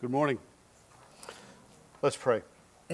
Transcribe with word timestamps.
Good 0.00 0.10
morning. 0.10 0.38
Let's 2.02 2.16
pray. 2.16 2.42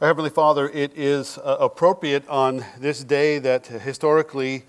Heavenly 0.00 0.30
Father, 0.30 0.68
it 0.68 0.90
is 0.98 1.38
uh, 1.38 1.58
appropriate 1.60 2.28
on 2.28 2.64
this 2.80 3.04
day 3.04 3.38
that 3.38 3.68
historically 3.68 4.64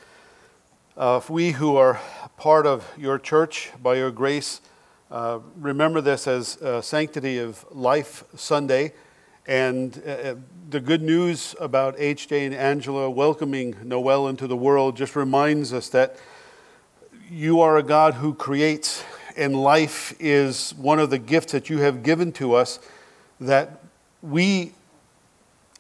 uh, 0.96 1.20
we 1.28 1.54
who 1.54 1.78
are 1.78 2.00
part 2.38 2.68
of 2.68 2.88
your 2.96 3.18
church 3.18 3.72
by 3.82 3.96
your 3.96 4.12
grace 4.12 4.62
uh, 5.10 5.40
remember 5.58 6.00
this 6.00 6.28
as 6.28 6.60
Sanctity 6.86 7.40
of 7.40 7.66
Life 7.72 8.24
Sunday. 8.36 8.94
And 9.48 10.00
uh, 10.06 10.10
uh, 10.12 10.36
the 10.70 10.80
good 10.80 11.02
news 11.02 11.56
about 11.60 11.96
H.J. 11.98 12.46
and 12.46 12.54
Angela 12.54 13.10
welcoming 13.10 13.78
Noel 13.84 14.28
into 14.28 14.46
the 14.46 14.56
world 14.56 14.96
just 14.96 15.16
reminds 15.16 15.74
us 15.74 15.90
that 15.90 16.18
you 17.32 17.62
are 17.62 17.78
a 17.78 17.84
God 17.84 18.16
who 18.16 18.34
creates, 18.34 19.04
and 19.38 19.56
life 19.56 20.16
is 20.20 20.74
one 20.76 21.00
of 21.00 21.12
the 21.12 21.20
gifts 21.20 21.52
that 21.52 21.70
you 21.70 21.80
have 21.80 22.02
given 22.02 22.32
to 22.34 22.54
us 22.54 22.80
that 23.40 23.84
we 24.22 24.72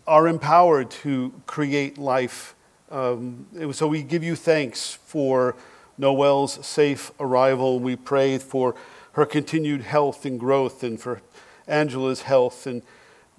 are 0.05 0.27
empowered 0.27 0.91
to 0.91 1.33
create 1.47 1.97
life. 1.97 2.55
Um, 2.91 3.47
so 3.71 3.87
we 3.87 4.03
give 4.03 4.23
you 4.23 4.35
thanks 4.35 4.93
for 4.93 5.55
Noel's 5.97 6.65
safe 6.65 7.11
arrival. 7.19 7.79
We 7.79 7.95
pray 7.95 8.37
for 8.37 8.75
her 9.13 9.25
continued 9.25 9.81
health 9.81 10.25
and 10.25 10.39
growth 10.39 10.83
and 10.83 11.01
for 11.01 11.21
Angela's 11.67 12.23
health. 12.23 12.67
And 12.67 12.83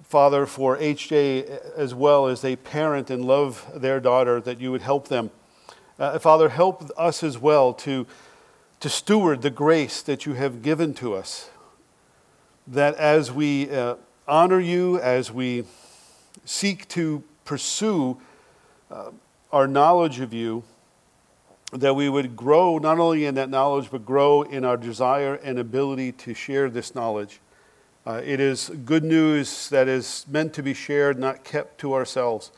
Father, 0.03 0.45
for 0.45 0.77
HJ 0.77 1.77
as 1.77 1.95
well 1.95 2.27
as 2.27 2.41
they 2.41 2.57
parent 2.57 3.09
and 3.09 3.23
love 3.23 3.65
their 3.73 3.99
daughter, 3.99 4.41
that 4.41 4.59
you 4.59 4.71
would 4.71 4.81
help 4.81 5.07
them 5.07 5.31
uh, 6.01 6.17
Father, 6.17 6.49
help 6.49 6.89
us 6.97 7.21
as 7.21 7.37
well 7.37 7.73
to, 7.73 8.07
to 8.79 8.89
steward 8.89 9.43
the 9.43 9.51
grace 9.51 10.01
that 10.01 10.25
you 10.25 10.33
have 10.33 10.63
given 10.63 10.95
to 10.95 11.13
us. 11.13 11.51
That 12.65 12.95
as 12.95 13.31
we 13.31 13.69
uh, 13.69 13.97
honor 14.27 14.59
you, 14.59 14.99
as 14.99 15.31
we 15.31 15.63
seek 16.43 16.87
to 16.89 17.23
pursue 17.45 18.19
uh, 18.89 19.11
our 19.51 19.67
knowledge 19.67 20.19
of 20.19 20.33
you, 20.33 20.63
that 21.71 21.93
we 21.93 22.09
would 22.09 22.35
grow 22.35 22.79
not 22.79 22.97
only 22.97 23.25
in 23.25 23.35
that 23.35 23.51
knowledge, 23.51 23.91
but 23.91 24.03
grow 24.03 24.41
in 24.41 24.65
our 24.65 24.77
desire 24.77 25.35
and 25.35 25.59
ability 25.59 26.13
to 26.13 26.33
share 26.33 26.67
this 26.71 26.95
knowledge. 26.95 27.39
Uh, 28.07 28.19
it 28.25 28.39
is 28.39 28.69
good 28.85 29.03
news 29.03 29.69
that 29.69 29.87
is 29.87 30.25
meant 30.27 30.51
to 30.55 30.63
be 30.63 30.73
shared, 30.73 31.19
not 31.19 31.43
kept 31.43 31.77
to 31.77 31.93
ourselves 31.93 32.51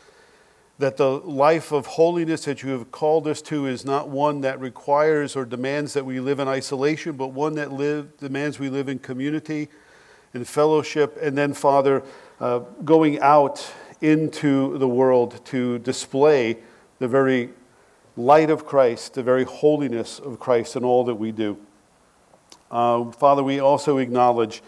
that 0.79 0.97
the 0.97 1.09
life 1.19 1.71
of 1.71 1.85
holiness 1.85 2.45
that 2.45 2.63
you 2.63 2.69
have 2.71 2.91
called 2.91 3.27
us 3.27 3.41
to 3.43 3.67
is 3.67 3.85
not 3.85 4.09
one 4.09 4.41
that 4.41 4.59
requires 4.59 5.35
or 5.35 5.45
demands 5.45 5.93
that 5.93 6.05
we 6.05 6.19
live 6.19 6.39
in 6.39 6.47
isolation, 6.47 7.15
but 7.15 7.27
one 7.27 7.53
that 7.55 7.71
live, 7.71 8.17
demands 8.17 8.59
we 8.59 8.69
live 8.69 8.89
in 8.89 8.97
community, 8.97 9.69
in 10.33 10.43
fellowship, 10.43 11.17
and 11.21 11.37
then, 11.37 11.53
Father, 11.53 12.03
uh, 12.39 12.59
going 12.83 13.19
out 13.19 13.71
into 14.01 14.77
the 14.79 14.87
world 14.87 15.45
to 15.45 15.77
display 15.79 16.57
the 16.99 17.07
very 17.07 17.49
light 18.17 18.49
of 18.49 18.65
Christ, 18.65 19.13
the 19.13 19.23
very 19.23 19.43
holiness 19.43 20.19
of 20.19 20.39
Christ 20.39 20.75
in 20.75 20.83
all 20.83 21.03
that 21.05 21.15
we 21.15 21.31
do. 21.31 21.57
Uh, 22.71 23.11
Father, 23.11 23.43
we 23.43 23.59
also 23.59 23.99
acknowledge 23.99 24.63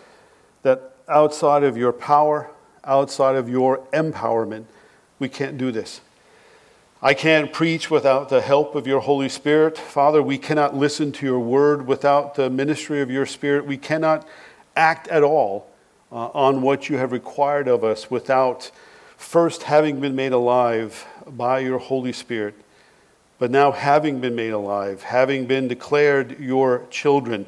that 0.62 0.96
outside 1.08 1.64
of 1.64 1.76
your 1.76 1.92
power, 1.92 2.50
outside 2.84 3.36
of 3.36 3.50
your 3.50 3.80
empowerment, 3.94 4.66
we 5.20 5.30
can't 5.30 5.58
do 5.58 5.72
this. 5.72 6.02
I 7.02 7.14
can't 7.14 7.54
preach 7.54 7.92
without 7.92 8.30
the 8.30 8.42
help 8.42 8.74
of 8.74 8.88
your 8.88 9.02
Holy 9.02 9.30
Spirit. 9.30 9.78
Father, 9.78 10.24
we 10.24 10.38
cannot 10.38 10.76
listen 10.76 11.12
to 11.14 11.26
your 11.26 11.40
word 11.40 11.86
without 11.86 12.36
the 12.36 12.50
ministry 12.50 13.02
of 13.02 13.12
your 13.12 13.26
Spirit. 13.26 13.66
We 13.66 13.78
cannot 13.78 14.28
act 14.76 15.08
at 15.10 15.22
all 15.22 15.68
uh, 16.12 16.30
on 16.34 16.62
what 16.62 16.90
you 16.90 16.98
have 16.98 17.12
required 17.12 17.68
of 17.68 17.84
us 17.84 18.10
without 18.10 18.72
first 19.18 19.64
having 19.64 20.00
been 20.00 20.16
made 20.16 20.32
alive 20.32 21.06
by 21.28 21.60
your 21.60 21.78
Holy 21.78 22.12
Spirit. 22.12 22.56
But 23.38 23.52
now, 23.52 23.72
having 23.72 24.20
been 24.20 24.36
made 24.36 24.54
alive, 24.54 25.04
having 25.04 25.46
been 25.46 25.68
declared 25.68 26.40
your 26.40 26.88
children, 26.90 27.46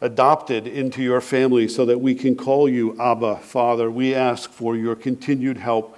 adopted 0.00 0.66
into 0.66 1.02
your 1.02 1.20
family 1.20 1.66
so 1.66 1.84
that 1.86 1.98
we 1.98 2.14
can 2.14 2.36
call 2.36 2.68
you 2.68 2.96
Abba, 3.00 3.38
Father, 3.38 3.90
we 3.90 4.14
ask 4.14 4.50
for 4.50 4.76
your 4.76 4.94
continued 4.94 5.56
help 5.56 5.97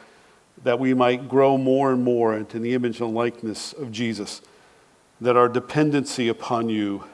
that 0.65 0.79
we 0.79 0.95
might 0.95 1.29
grow 1.29 1.57
more 1.57 1.93
and 1.93 2.03
more 2.03 2.35
into 2.35 2.59
the 2.59 2.75
image 2.75 3.01
and 3.01 3.15
likeness 3.15 3.73
of 3.73 3.91
Jesus, 3.91 4.43
that 5.21 5.37
our 5.37 5.49
dependency 5.49 6.29
upon 6.29 6.69
you 6.69 7.05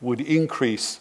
would 0.00 0.20
increase, 0.20 1.00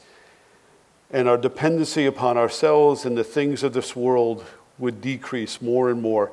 and 1.12 1.28
our 1.28 1.38
dependency 1.38 2.06
upon 2.06 2.38
ourselves 2.38 3.06
and 3.06 3.18
the 3.18 3.24
things 3.24 3.64
of 3.64 3.74
this 3.74 3.96
world 3.96 4.46
would 4.78 5.02
decrease 5.02 5.62
more 5.62 5.90
and 5.90 6.02
more, 6.02 6.32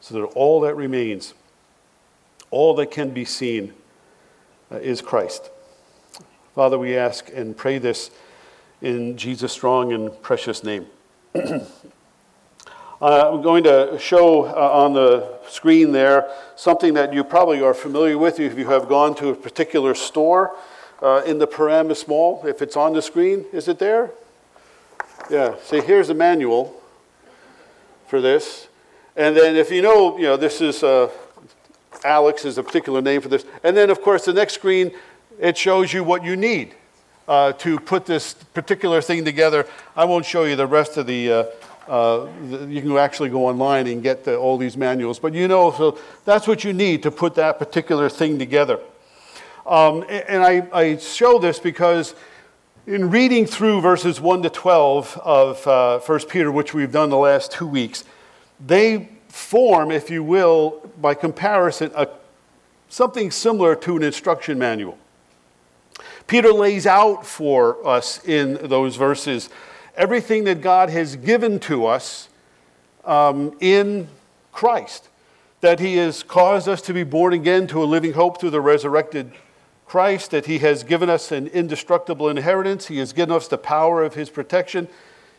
so 0.00 0.14
that 0.14 0.24
all 0.34 0.60
that 0.60 0.74
remains, 0.74 1.34
all 2.50 2.74
that 2.74 2.90
can 2.90 3.10
be 3.10 3.24
seen, 3.24 3.72
uh, 4.70 4.76
is 4.76 5.00
Christ. 5.00 5.50
Father, 6.54 6.78
we 6.78 6.96
ask 6.96 7.30
and 7.34 7.56
pray 7.56 7.78
this 7.78 8.10
in 8.80 9.16
Jesus' 9.16 9.52
strong 9.52 9.92
and 9.92 10.22
precious 10.22 10.62
name. 10.62 10.86
Uh, 13.02 13.32
I'm 13.32 13.42
going 13.42 13.64
to 13.64 13.98
show 13.98 14.44
uh, 14.44 14.50
on 14.50 14.92
the 14.92 15.38
screen 15.48 15.90
there 15.90 16.30
something 16.54 16.94
that 16.94 17.12
you 17.12 17.24
probably 17.24 17.60
are 17.60 17.74
familiar 17.74 18.16
with 18.16 18.38
if 18.38 18.56
you 18.56 18.68
have 18.68 18.88
gone 18.88 19.16
to 19.16 19.30
a 19.30 19.34
particular 19.34 19.94
store 19.94 20.56
uh, 21.02 21.22
in 21.26 21.38
the 21.38 21.46
Paramus 21.46 22.06
Mall. 22.06 22.42
If 22.46 22.62
it's 22.62 22.76
on 22.76 22.92
the 22.92 23.02
screen, 23.02 23.46
is 23.52 23.66
it 23.66 23.80
there? 23.80 24.12
Yeah, 25.28 25.56
see, 25.64 25.80
here's 25.80 26.06
the 26.06 26.14
manual 26.14 26.80
for 28.06 28.20
this. 28.20 28.68
And 29.16 29.36
then 29.36 29.56
if 29.56 29.72
you 29.72 29.82
know, 29.82 30.16
you 30.16 30.24
know, 30.24 30.36
this 30.36 30.60
is 30.60 30.84
uh, 30.84 31.10
Alex 32.04 32.44
is 32.44 32.58
a 32.58 32.62
particular 32.62 33.02
name 33.02 33.20
for 33.20 33.28
this. 33.28 33.44
And 33.64 33.76
then, 33.76 33.90
of 33.90 34.02
course, 34.02 34.24
the 34.24 34.32
next 34.32 34.54
screen, 34.54 34.92
it 35.40 35.58
shows 35.58 35.92
you 35.92 36.04
what 36.04 36.22
you 36.22 36.36
need 36.36 36.74
uh, 37.26 37.52
to 37.54 37.80
put 37.80 38.06
this 38.06 38.34
particular 38.34 39.02
thing 39.02 39.24
together. 39.24 39.66
I 39.96 40.04
won't 40.04 40.26
show 40.26 40.44
you 40.44 40.54
the 40.54 40.66
rest 40.66 40.96
of 40.96 41.06
the 41.06 41.52
uh, 41.88 42.26
you 42.68 42.80
can 42.80 42.96
actually 42.96 43.28
go 43.28 43.46
online 43.46 43.86
and 43.86 44.02
get 44.02 44.24
the, 44.24 44.36
all 44.36 44.56
these 44.56 44.76
manuals. 44.76 45.18
But 45.18 45.34
you 45.34 45.48
know, 45.48 45.72
so 45.72 45.98
that's 46.24 46.46
what 46.46 46.64
you 46.64 46.72
need 46.72 47.02
to 47.02 47.10
put 47.10 47.34
that 47.34 47.58
particular 47.58 48.08
thing 48.08 48.38
together. 48.38 48.80
Um, 49.66 50.04
and 50.08 50.42
I, 50.42 50.68
I, 50.72 50.96
show 50.98 51.38
this 51.38 51.58
because 51.58 52.14
in 52.86 53.08
reading 53.08 53.46
through 53.46 53.80
verses 53.80 54.20
1 54.20 54.42
to 54.42 54.50
12 54.50 55.18
of 55.24 55.66
uh, 55.66 56.00
1 56.00 56.20
Peter, 56.28 56.52
which 56.52 56.74
we've 56.74 56.92
done 56.92 57.08
the 57.08 57.16
last 57.16 57.50
two 57.50 57.66
weeks, 57.66 58.04
they 58.64 59.08
form, 59.28 59.90
if 59.90 60.10
you 60.10 60.22
will, 60.22 60.90
by 61.00 61.14
comparison, 61.14 61.90
a, 61.94 62.08
something 62.90 63.30
similar 63.30 63.74
to 63.74 63.96
an 63.96 64.02
instruction 64.02 64.58
manual. 64.58 64.98
Peter 66.26 66.52
lays 66.52 66.86
out 66.86 67.26
for 67.26 67.86
us 67.86 68.22
in 68.26 68.54
those 68.68 68.96
verses 68.96 69.48
everything 69.96 70.44
that 70.44 70.60
God 70.60 70.90
has 70.90 71.16
given 71.16 71.60
to 71.60 71.86
us 71.86 72.28
um, 73.04 73.56
in 73.60 74.08
Christ. 74.52 75.08
That 75.60 75.80
He 75.80 75.96
has 75.96 76.22
caused 76.22 76.68
us 76.68 76.82
to 76.82 76.92
be 76.92 77.04
born 77.04 77.32
again 77.32 77.66
to 77.68 77.82
a 77.82 77.86
living 77.86 78.12
hope 78.12 78.40
through 78.40 78.50
the 78.50 78.60
resurrected 78.60 79.32
Christ, 79.86 80.30
that 80.32 80.46
He 80.46 80.58
has 80.58 80.82
given 80.82 81.08
us 81.08 81.30
an 81.30 81.46
indestructible 81.48 82.28
inheritance, 82.28 82.86
He 82.86 82.98
has 82.98 83.12
given 83.12 83.34
us 83.34 83.48
the 83.48 83.58
power 83.58 84.02
of 84.02 84.14
His 84.14 84.30
protection, 84.30 84.88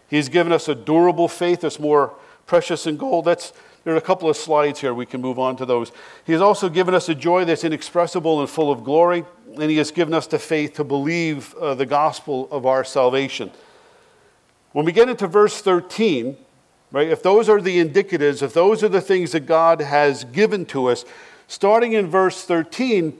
He 0.07 0.15
has 0.15 0.29
given 0.29 0.51
us 0.51 0.67
a 0.67 0.75
durable 0.75 1.27
faith 1.27 1.61
that's 1.61 1.79
more 1.79 2.13
precious 2.45 2.83
than 2.85 2.97
gold. 2.97 3.25
That's, 3.25 3.53
there 3.83 3.93
are 3.93 3.97
a 3.97 4.01
couple 4.01 4.29
of 4.29 4.37
slides 4.37 4.79
here, 4.79 4.93
we 4.93 5.05
can 5.05 5.21
move 5.21 5.39
on 5.39 5.57
to 5.57 5.65
those. 5.65 5.91
He 6.25 6.31
has 6.31 6.41
also 6.41 6.69
given 6.69 6.93
us 6.93 7.09
a 7.09 7.15
joy 7.15 7.45
that's 7.45 7.63
inexpressible 7.63 8.39
and 8.39 8.49
full 8.49 8.71
of 8.71 8.83
glory, 8.83 9.25
and 9.59 9.69
He 9.69 9.77
has 9.77 9.91
given 9.91 10.13
us 10.13 10.27
the 10.27 10.39
faith 10.39 10.75
to 10.75 10.83
believe 10.83 11.53
uh, 11.55 11.75
the 11.75 11.85
gospel 11.85 12.47
of 12.51 12.65
our 12.65 12.83
salvation. 12.83 13.51
When 14.75 14.83
we 14.83 14.91
get 14.91 15.07
into 15.07 15.25
verse 15.27 15.61
13, 15.61 16.35
right, 16.91 17.07
if 17.07 17.23
those 17.23 17.47
are 17.47 17.61
the 17.61 17.81
indicatives, 17.81 18.41
if 18.41 18.53
those 18.53 18.83
are 18.83 18.89
the 18.89 18.99
things 18.99 19.31
that 19.31 19.45
God 19.45 19.79
has 19.79 20.25
given 20.25 20.65
to 20.65 20.87
us, 20.87 21.05
starting 21.47 21.93
in 21.93 22.07
verse 22.07 22.43
13, 22.43 23.17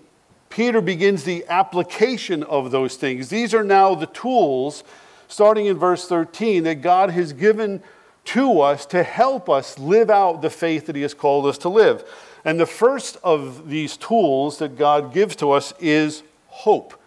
Peter 0.50 0.82
begins 0.82 1.24
the 1.24 1.46
application 1.48 2.44
of 2.44 2.72
those 2.72 2.98
things. 2.98 3.30
These 3.30 3.54
are 3.54 3.64
now 3.64 3.96
the 3.96 4.08
tools, 4.08 4.84
starting 5.30 5.68
in 5.68 5.78
verse 5.78 6.10
13, 6.10 6.64
that 6.64 6.82
God 6.82 7.12
has 7.12 7.32
given 7.32 7.82
to 8.26 8.60
us 8.60 8.86
to 8.88 9.02
help 9.02 9.50
us 9.50 9.80
live 9.80 10.10
out 10.10 10.42
the 10.42 10.50
faith 10.50 10.88
that 10.88 10.96
He 10.98 11.04
has 11.04 11.14
called 11.14 11.46
us 11.46 11.58
to 11.60 11.70
live. 11.70 12.04
And 12.44 12.60
the 12.60 12.66
first 12.66 13.16
of 13.24 13.70
these 13.70 13.96
tools 13.96 14.58
that 14.58 14.78
God 14.78 15.14
gives 15.14 15.38
to 15.38 15.52
us 15.52 15.74
is 15.80 16.22
hope. 16.48 17.00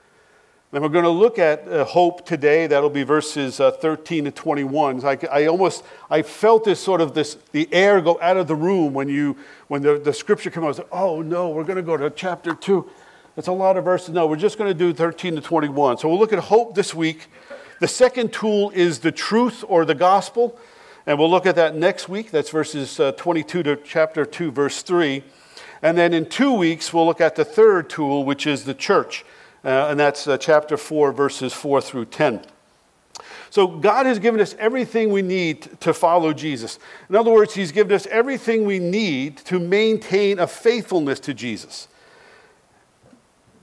And 0.70 0.82
we're 0.82 0.90
going 0.90 1.04
to 1.04 1.10
look 1.10 1.38
at 1.38 1.66
uh, 1.66 1.82
hope 1.86 2.26
today. 2.26 2.66
That'll 2.66 2.90
be 2.90 3.02
verses 3.02 3.58
uh, 3.58 3.70
13 3.70 4.26
to 4.26 4.30
21. 4.30 5.02
I, 5.02 5.18
I 5.32 5.46
almost, 5.46 5.82
I 6.10 6.20
felt 6.20 6.64
this 6.64 6.78
sort 6.78 7.00
of 7.00 7.14
this, 7.14 7.38
the 7.52 7.66
air 7.72 8.02
go 8.02 8.18
out 8.20 8.36
of 8.36 8.48
the 8.48 8.54
room 8.54 8.92
when 8.92 9.08
you, 9.08 9.38
when 9.68 9.80
the, 9.80 9.98
the 9.98 10.12
scripture 10.12 10.50
came 10.50 10.64
out. 10.64 10.66
I 10.66 10.68
was 10.68 10.78
like, 10.78 10.88
oh 10.92 11.22
no, 11.22 11.48
we're 11.48 11.64
going 11.64 11.76
to 11.76 11.82
go 11.82 11.96
to 11.96 12.10
chapter 12.10 12.54
two. 12.54 12.90
That's 13.34 13.48
a 13.48 13.52
lot 13.52 13.78
of 13.78 13.84
verses. 13.84 14.10
No, 14.10 14.26
we're 14.26 14.36
just 14.36 14.58
going 14.58 14.70
to 14.70 14.78
do 14.78 14.92
13 14.92 15.36
to 15.36 15.40
21. 15.40 15.96
So 15.96 16.08
we'll 16.08 16.18
look 16.18 16.34
at 16.34 16.38
hope 16.38 16.74
this 16.74 16.94
week. 16.94 17.28
The 17.80 17.88
second 17.88 18.34
tool 18.34 18.70
is 18.74 18.98
the 18.98 19.12
truth 19.12 19.64
or 19.68 19.86
the 19.86 19.94
gospel. 19.94 20.58
And 21.06 21.18
we'll 21.18 21.30
look 21.30 21.46
at 21.46 21.56
that 21.56 21.76
next 21.76 22.10
week. 22.10 22.30
That's 22.30 22.50
verses 22.50 23.00
uh, 23.00 23.12
22 23.12 23.62
to 23.62 23.76
chapter 23.76 24.26
2, 24.26 24.50
verse 24.50 24.82
3. 24.82 25.24
And 25.80 25.96
then 25.96 26.12
in 26.12 26.28
two 26.28 26.52
weeks, 26.52 26.92
we'll 26.92 27.06
look 27.06 27.22
at 27.22 27.36
the 27.36 27.44
third 27.46 27.88
tool, 27.88 28.22
which 28.22 28.46
is 28.46 28.64
the 28.64 28.74
church. 28.74 29.24
Uh, 29.64 29.88
and 29.90 29.98
that's 29.98 30.26
uh, 30.26 30.38
chapter 30.38 30.76
4, 30.76 31.12
verses 31.12 31.52
4 31.52 31.80
through 31.80 32.06
10. 32.06 32.42
So 33.50 33.66
God 33.66 34.06
has 34.06 34.18
given 34.18 34.40
us 34.40 34.54
everything 34.58 35.10
we 35.10 35.22
need 35.22 35.80
to 35.80 35.94
follow 35.94 36.32
Jesus. 36.32 36.78
In 37.08 37.16
other 37.16 37.30
words, 37.30 37.54
He's 37.54 37.72
given 37.72 37.92
us 37.92 38.06
everything 38.06 38.64
we 38.64 38.78
need 38.78 39.38
to 39.38 39.58
maintain 39.58 40.38
a 40.38 40.46
faithfulness 40.46 41.18
to 41.20 41.34
Jesus. 41.34 41.88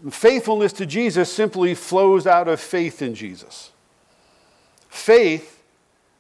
Faithfulness 0.09 0.73
to 0.73 0.85
Jesus 0.85 1.31
simply 1.31 1.73
flows 1.73 2.27
out 2.27 2.47
of 2.47 2.59
faith 2.59 3.01
in 3.01 3.15
Jesus. 3.15 3.71
Faith 4.89 5.63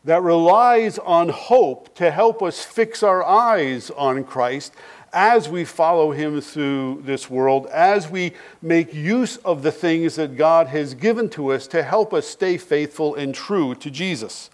that 0.05 0.21
relies 0.21 0.99
on 0.99 1.29
hope 1.29 1.95
to 1.95 2.11
help 2.11 2.41
us 2.43 2.63
fix 2.63 3.01
our 3.03 3.23
eyes 3.23 3.89
on 3.91 4.23
Christ 4.23 4.73
as 5.15 5.47
we 5.47 5.63
follow 5.63 6.11
him 6.11 6.41
through 6.41 7.01
this 7.05 7.29
world, 7.29 7.67
as 7.67 8.09
we 8.09 8.33
make 8.61 8.93
use 8.93 9.37
of 9.37 9.63
the 9.63 9.71
things 9.71 10.17
that 10.17 10.35
God 10.35 10.67
has 10.67 10.93
given 10.93 11.29
to 11.29 11.53
us 11.53 11.67
to 11.67 11.81
help 11.81 12.13
us 12.13 12.27
stay 12.27 12.57
faithful 12.57 13.15
and 13.15 13.33
true 13.33 13.73
to 13.75 13.89
Jesus. 13.89 14.49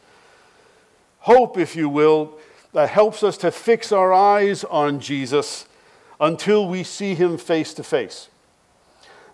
Hope, 1.22 1.58
if 1.58 1.75
you 1.75 1.90
will, 1.90 2.38
that 2.74 2.90
helps 2.90 3.24
us 3.24 3.38
to 3.38 3.50
fix 3.50 3.92
our 3.92 4.13
eyes 4.13 4.63
on 4.66 5.00
Jesus 5.00 5.66
until 6.19 6.68
we 6.68 6.84
see 6.84 7.16
him 7.16 7.40
face 7.40 7.74
to 7.74 7.84
face. 7.84 8.30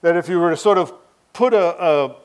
That 0.01 0.15
if 0.15 0.29
you 0.29 0.39
were 0.39 0.51
to 0.51 0.57
sort 0.57 0.77
of 0.77 0.93
put 1.33 1.53
a, 1.53 1.83
a 1.83 2.15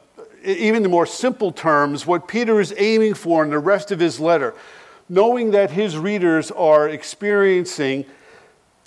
even 0.45 0.85
in 0.85 0.91
more 0.91 1.07
simple 1.07 1.51
terms, 1.51 2.07
what 2.07 2.29
Peter 2.29 2.61
is 2.61 2.73
aiming 2.77 3.15
for 3.15 3.43
in 3.45 3.51
the 3.51 3.59
rest 3.59 3.91
of 3.91 3.99
his 3.99 4.21
letter, 4.21 4.55
knowing 5.09 5.51
that 5.51 5.73
his 5.73 5.99
readers 5.99 6.53
are 6.53 6.89
experiencing 6.89 8.05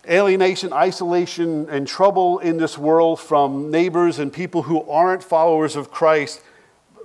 alienation, 0.09 0.73
isolation, 0.73 1.69
and 1.69 1.87
trouble 1.87 2.39
in 2.39 2.57
this 2.57 2.77
world 2.77 3.19
from 3.19 3.71
neighbors 3.71 4.19
and 4.19 4.31
people 4.31 4.63
who 4.63 4.87
aren't 4.89 5.23
followers 5.23 5.75
of 5.75 5.91
Christ, 5.91 6.41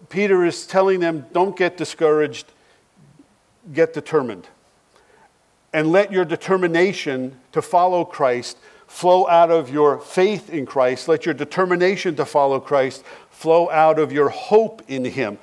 Peter 0.08 0.44
is 0.44 0.66
telling 0.66 1.00
them 1.00 1.26
don't 1.32 1.56
get 1.56 1.76
discouraged, 1.76 2.52
get 3.72 3.92
determined. 3.92 4.48
And 5.72 5.92
let 5.92 6.10
your 6.10 6.24
determination 6.24 7.38
to 7.52 7.62
follow 7.62 8.04
Christ 8.04 8.58
flow 8.86 9.28
out 9.28 9.50
of 9.50 9.70
your 9.70 10.00
faith 10.00 10.50
in 10.50 10.66
Christ. 10.66 11.06
Let 11.06 11.24
your 11.24 11.34
determination 11.34 12.16
to 12.16 12.24
follow 12.24 12.58
Christ 12.58 13.04
flow 13.30 13.70
out 13.70 13.98
of 13.98 14.10
your 14.10 14.30
hope 14.30 14.82
in 14.88 15.04
Him. 15.04 15.38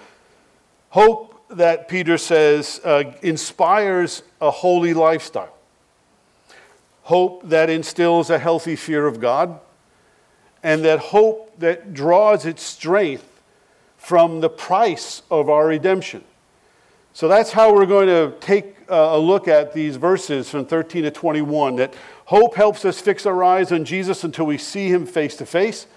Hope 0.89 1.41
that 1.49 1.87
Peter 1.87 2.17
says 2.17 2.81
uh, 2.83 3.13
inspires 3.21 4.23
a 4.41 4.51
holy 4.51 4.93
lifestyle 4.93 5.56
hope 7.07 7.41
that 7.47 7.69
instills 7.69 8.29
a 8.29 8.37
healthy 8.37 8.75
fear 8.75 9.07
of 9.07 9.21
God, 9.21 9.61
and 10.61 10.83
that 10.83 10.99
hope 10.99 11.57
that 11.57 11.93
draws 11.93 12.45
its 12.45 12.61
strength 12.61 13.41
from 13.97 14.41
the 14.41 14.49
price 14.49 15.21
of 15.31 15.49
our 15.49 15.67
redemption. 15.67 16.21
So 17.13 17.29
that's 17.29 17.53
how 17.53 17.73
we're 17.73 17.85
going 17.85 18.07
to 18.07 18.37
take 18.41 18.75
uh, 18.89 19.11
a 19.11 19.17
look 19.17 19.47
at 19.47 19.71
these 19.71 19.95
verses 19.95 20.49
from 20.49 20.65
13 20.65 21.03
to 21.03 21.11
21. 21.11 21.77
That 21.77 21.93
hope 22.25 22.55
helps 22.55 22.83
us 22.83 22.99
fix 22.99 23.25
our 23.25 23.41
eyes 23.41 23.71
on 23.71 23.85
Jesus 23.85 24.25
until 24.25 24.45
we 24.45 24.57
see 24.57 24.89
him 24.89 25.05
face 25.05 25.37
to 25.37 25.45
face. 25.45 25.87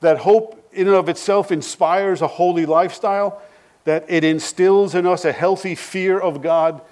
That 0.00 0.18
hope, 0.18 0.68
in 0.72 0.88
and 0.88 0.96
of 0.96 1.08
itself, 1.08 1.52
inspires 1.52 2.20
a 2.20 2.26
holy 2.26 2.66
lifestyle. 2.66 3.40
That 3.84 4.06
it 4.08 4.24
instills 4.24 4.96
in 4.96 5.06
us 5.06 5.24
a 5.24 5.30
healthy 5.30 5.76
fear 5.76 6.18
of 6.18 6.42
God 6.42 6.82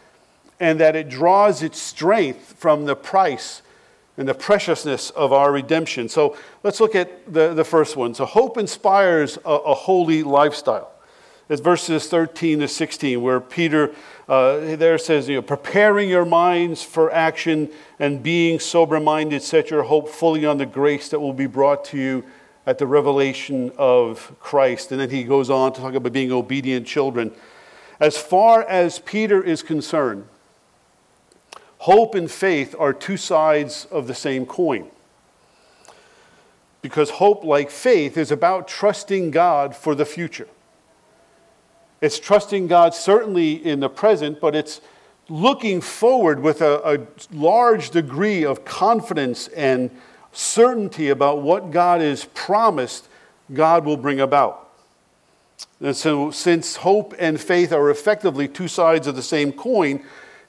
and 0.59 0.81
that 0.81 0.97
it 0.97 1.09
draws 1.09 1.63
its 1.63 1.79
strength 1.79 2.55
from 2.59 2.85
the 2.85 2.97
price 2.97 3.63
and 4.17 4.27
the 4.27 4.35
preciousness 4.35 5.11
of 5.11 5.33
our 5.33 5.53
redemption. 5.53 6.09
So 6.09 6.37
let's 6.63 6.81
look 6.81 6.95
at 6.95 7.33
the, 7.33 7.53
the 7.53 7.65
first 7.65 7.97
one. 7.97 8.15
So, 8.15 8.25
hope 8.25 8.57
inspires 8.57 9.37
a, 9.45 9.51
a 9.51 9.75
holy 9.75 10.23
lifestyle. 10.23 10.91
It's 11.49 11.61
verses 11.61 12.09
13 12.09 12.61
to 12.61 12.69
16, 12.69 13.23
where 13.23 13.41
Peter 13.41 13.95
uh, 14.29 14.77
there 14.77 14.99
says, 14.99 15.29
you 15.29 15.37
know, 15.37 15.43
preparing 15.43 16.09
your 16.09 16.25
minds 16.25 16.83
for 16.83 17.13
action 17.13 17.71
and 18.01 18.21
being 18.21 18.59
sober 18.59 18.99
minded, 18.99 19.43
set 19.43 19.71
your 19.71 19.85
hope 19.85 20.09
fully 20.09 20.45
on 20.45 20.59
the 20.59 20.67
grace 20.67 21.09
that 21.11 21.21
will 21.21 21.33
be 21.33 21.47
brought 21.47 21.85
to 21.85 21.99
you 21.99 22.25
at 22.67 22.79
the 22.79 22.87
revelation 22.87 23.71
of 23.79 24.35
Christ. 24.41 24.91
And 24.91 25.01
then 25.01 25.11
he 25.11 25.23
goes 25.23 25.49
on 25.49 25.73
to 25.75 25.81
talk 25.81 25.95
about 25.95 26.13
being 26.13 26.33
obedient 26.33 26.85
children. 26.85 27.31
As 28.01 28.19
far 28.19 28.65
as 28.65 28.99
Peter 28.99 29.41
is 29.41 29.63
concerned, 29.63 30.27
hope 31.87 32.17
and 32.17 32.29
faith 32.29 32.75
are 32.81 32.93
two 32.93 33.17
sides 33.17 33.87
of 33.93 34.09
the 34.09 34.15
same 34.15 34.45
coin. 34.45 34.91
Because 36.83 37.11
hope, 37.11 37.45
like 37.45 37.71
faith, 37.71 38.17
is 38.17 38.33
about 38.33 38.67
trusting 38.67 39.31
God 39.31 39.77
for 39.77 39.95
the 39.95 40.05
future. 40.05 40.49
It's 42.01 42.19
trusting 42.19 42.67
God 42.67 42.93
certainly 42.93 43.53
in 43.65 43.79
the 43.79 43.89
present, 43.89 44.41
but 44.41 44.57
it's 44.57 44.81
looking 45.29 45.81
forward 45.81 46.41
with 46.41 46.61
a, 46.61 46.81
a 46.85 47.07
large 47.33 47.91
degree 47.91 48.45
of 48.45 48.65
confidence 48.65 49.47
and 49.47 49.89
certainty 50.33 51.11
about 51.11 51.43
what 51.43 51.71
God 51.71 52.01
has 52.01 52.25
promised 52.35 53.07
God 53.55 53.85
will 53.85 53.97
bring 53.97 54.19
about. 54.19 54.73
And 55.81 55.95
so, 55.95 56.33
since 56.33 56.75
hope 56.75 57.15
and 57.17 57.41
faith 57.41 57.73
are 57.73 57.91
effectively 57.91 58.49
two 58.49 58.67
sides 58.67 59.07
of 59.07 59.15
the 59.15 59.23
same 59.23 59.53
coin, 59.53 60.03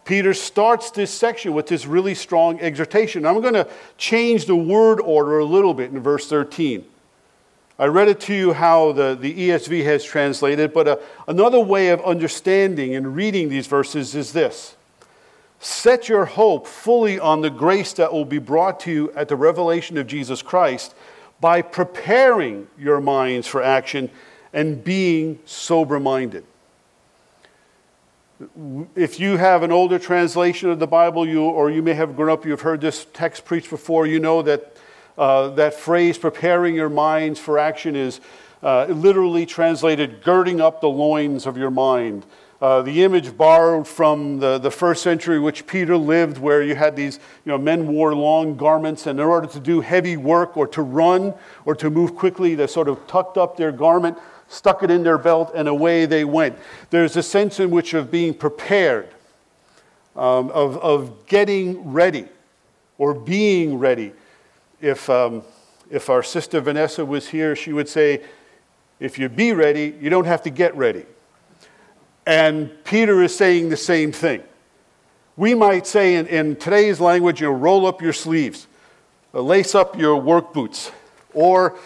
Peter 0.07 0.33
starts 0.33 0.89
this 0.89 1.13
section 1.13 1.53
with 1.53 1.67
this 1.67 1.85
really 1.85 2.15
strong 2.15 2.61
exhortation. 2.61 3.25
I'm 3.25 3.41
going 3.41 3.53
to 3.53 3.67
change 3.97 4.45
the 4.45 4.55
word 4.55 5.01
order 5.01 5.39
a 5.39 5.45
little 5.45 5.73
bit 5.73 5.91
in 5.91 5.99
verse 5.99 6.29
13. 6.29 6.85
I 7.77 7.87
read 7.87 8.07
it 8.07 8.21
to 8.21 8.33
you 8.33 8.53
how 8.53 8.93
the, 8.93 9.17
the 9.19 9.49
ESV 9.49 9.83
has 9.83 10.05
translated, 10.05 10.73
but 10.73 10.87
a, 10.87 10.99
another 11.27 11.59
way 11.59 11.89
of 11.89 12.01
understanding 12.05 12.95
and 12.95 13.17
reading 13.17 13.49
these 13.49 13.67
verses 13.67 14.15
is 14.15 14.31
this 14.31 14.77
Set 15.59 16.07
your 16.07 16.23
hope 16.23 16.67
fully 16.67 17.19
on 17.19 17.41
the 17.41 17.49
grace 17.49 17.91
that 17.93 18.13
will 18.13 18.25
be 18.25 18.39
brought 18.39 18.79
to 18.81 18.91
you 18.91 19.11
at 19.11 19.27
the 19.27 19.35
revelation 19.35 19.97
of 19.97 20.07
Jesus 20.07 20.41
Christ 20.41 20.95
by 21.41 21.61
preparing 21.61 22.67
your 22.79 23.01
minds 23.01 23.45
for 23.45 23.61
action 23.61 24.09
and 24.53 24.81
being 24.81 25.39
sober 25.43 25.99
minded. 25.99 26.45
If 28.95 29.19
you 29.19 29.37
have 29.37 29.63
an 29.63 29.71
older 29.71 29.97
translation 29.97 30.69
of 30.69 30.77
the 30.77 30.85
Bible, 30.85 31.27
you, 31.27 31.41
or 31.41 31.71
you 31.71 31.81
may 31.81 31.95
have 31.95 32.15
grown 32.15 32.29
up, 32.29 32.45
you've 32.45 32.61
heard 32.61 32.81
this 32.81 33.07
text 33.11 33.45
preached 33.45 33.71
before, 33.71 34.05
you 34.05 34.19
know 34.19 34.43
that 34.43 34.77
uh, 35.17 35.49
that 35.55 35.73
phrase, 35.73 36.19
preparing 36.19 36.75
your 36.75 36.89
minds 36.89 37.39
for 37.39 37.57
action, 37.57 37.95
is 37.95 38.21
uh, 38.61 38.85
literally 38.85 39.47
translated 39.47 40.21
girding 40.23 40.61
up 40.61 40.81
the 40.81 40.87
loins 40.87 41.47
of 41.47 41.57
your 41.57 41.71
mind. 41.71 42.25
Uh, 42.61 42.83
the 42.83 43.03
image 43.03 43.35
borrowed 43.35 43.87
from 43.87 44.39
the, 44.39 44.59
the 44.59 44.69
first 44.69 45.01
century, 45.01 45.39
which 45.39 45.65
Peter 45.65 45.97
lived, 45.97 46.37
where 46.37 46.61
you 46.61 46.75
had 46.75 46.95
these, 46.95 47.15
you 47.45 47.51
know, 47.51 47.57
men 47.57 47.87
wore 47.87 48.13
long 48.13 48.55
garments, 48.55 49.07
and 49.07 49.19
in 49.19 49.25
order 49.25 49.47
to 49.47 49.59
do 49.59 49.81
heavy 49.81 50.17
work 50.17 50.55
or 50.55 50.67
to 50.67 50.83
run 50.83 51.33
or 51.65 51.73
to 51.73 51.89
move 51.89 52.15
quickly, 52.15 52.53
they 52.53 52.67
sort 52.67 52.87
of 52.87 53.05
tucked 53.07 53.37
up 53.37 53.57
their 53.57 53.71
garment 53.71 54.17
stuck 54.47 54.83
it 54.83 54.91
in 54.91 55.03
their 55.03 55.17
belt, 55.17 55.51
and 55.55 55.67
away 55.67 56.05
they 56.05 56.23
went. 56.23 56.57
There's 56.89 57.17
a 57.17 57.23
sense 57.23 57.59
in 57.59 57.69
which 57.69 57.93
of 57.93 58.09
being 58.09 58.33
prepared, 58.33 59.09
um, 60.15 60.49
of, 60.51 60.77
of 60.77 61.27
getting 61.27 61.91
ready 61.91 62.27
or 62.97 63.13
being 63.13 63.77
ready. 63.77 64.13
If, 64.81 65.09
um, 65.09 65.43
if 65.89 66.09
our 66.09 66.23
sister 66.23 66.61
Vanessa 66.61 67.05
was 67.05 67.27
here, 67.27 67.55
she 67.55 67.73
would 67.73 67.89
say, 67.89 68.21
if 68.99 69.19
you 69.19 69.29
be 69.29 69.53
ready, 69.53 69.95
you 70.01 70.09
don't 70.09 70.25
have 70.25 70.41
to 70.43 70.49
get 70.49 70.75
ready. 70.75 71.05
And 72.25 72.71
Peter 72.83 73.21
is 73.21 73.35
saying 73.35 73.69
the 73.69 73.77
same 73.77 74.11
thing. 74.11 74.43
We 75.35 75.53
might 75.53 75.85
say 75.85 76.15
in, 76.15 76.25
in 76.27 76.55
today's 76.55 76.99
language, 76.99 77.41
you 77.41 77.47
know, 77.47 77.53
roll 77.53 77.85
up 77.85 78.01
your 78.01 78.13
sleeves, 78.13 78.67
uh, 79.33 79.41
lace 79.41 79.75
up 79.75 79.97
your 79.97 80.17
work 80.17 80.51
boots, 80.51 80.91
or 81.33 81.77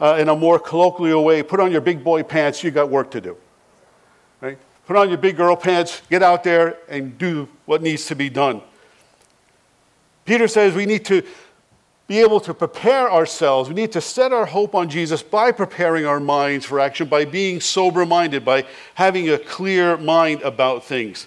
uh, 0.00 0.16
in 0.18 0.28
a 0.28 0.36
more 0.36 0.58
colloquial 0.58 1.24
way, 1.24 1.42
put 1.42 1.60
on 1.60 1.72
your 1.72 1.80
big 1.80 2.04
boy 2.04 2.22
pants, 2.22 2.62
you 2.62 2.70
got 2.70 2.90
work 2.90 3.10
to 3.12 3.20
do. 3.20 3.36
Right? 4.40 4.58
Put 4.86 4.96
on 4.96 5.08
your 5.08 5.18
big 5.18 5.36
girl 5.36 5.56
pants, 5.56 6.02
get 6.10 6.22
out 6.22 6.44
there 6.44 6.78
and 6.88 7.16
do 7.18 7.48
what 7.64 7.82
needs 7.82 8.06
to 8.06 8.14
be 8.14 8.28
done. 8.28 8.60
Peter 10.24 10.48
says 10.48 10.74
we 10.74 10.86
need 10.86 11.04
to 11.06 11.22
be 12.06 12.20
able 12.20 12.38
to 12.40 12.54
prepare 12.54 13.10
ourselves. 13.10 13.68
We 13.68 13.74
need 13.74 13.92
to 13.92 14.00
set 14.00 14.32
our 14.32 14.46
hope 14.46 14.74
on 14.74 14.88
Jesus 14.88 15.22
by 15.22 15.50
preparing 15.50 16.06
our 16.06 16.20
minds 16.20 16.64
for 16.64 16.78
action, 16.78 17.08
by 17.08 17.24
being 17.24 17.60
sober 17.60 18.06
minded, 18.06 18.44
by 18.44 18.64
having 18.94 19.28
a 19.30 19.38
clear 19.38 19.96
mind 19.96 20.42
about 20.42 20.84
things. 20.84 21.26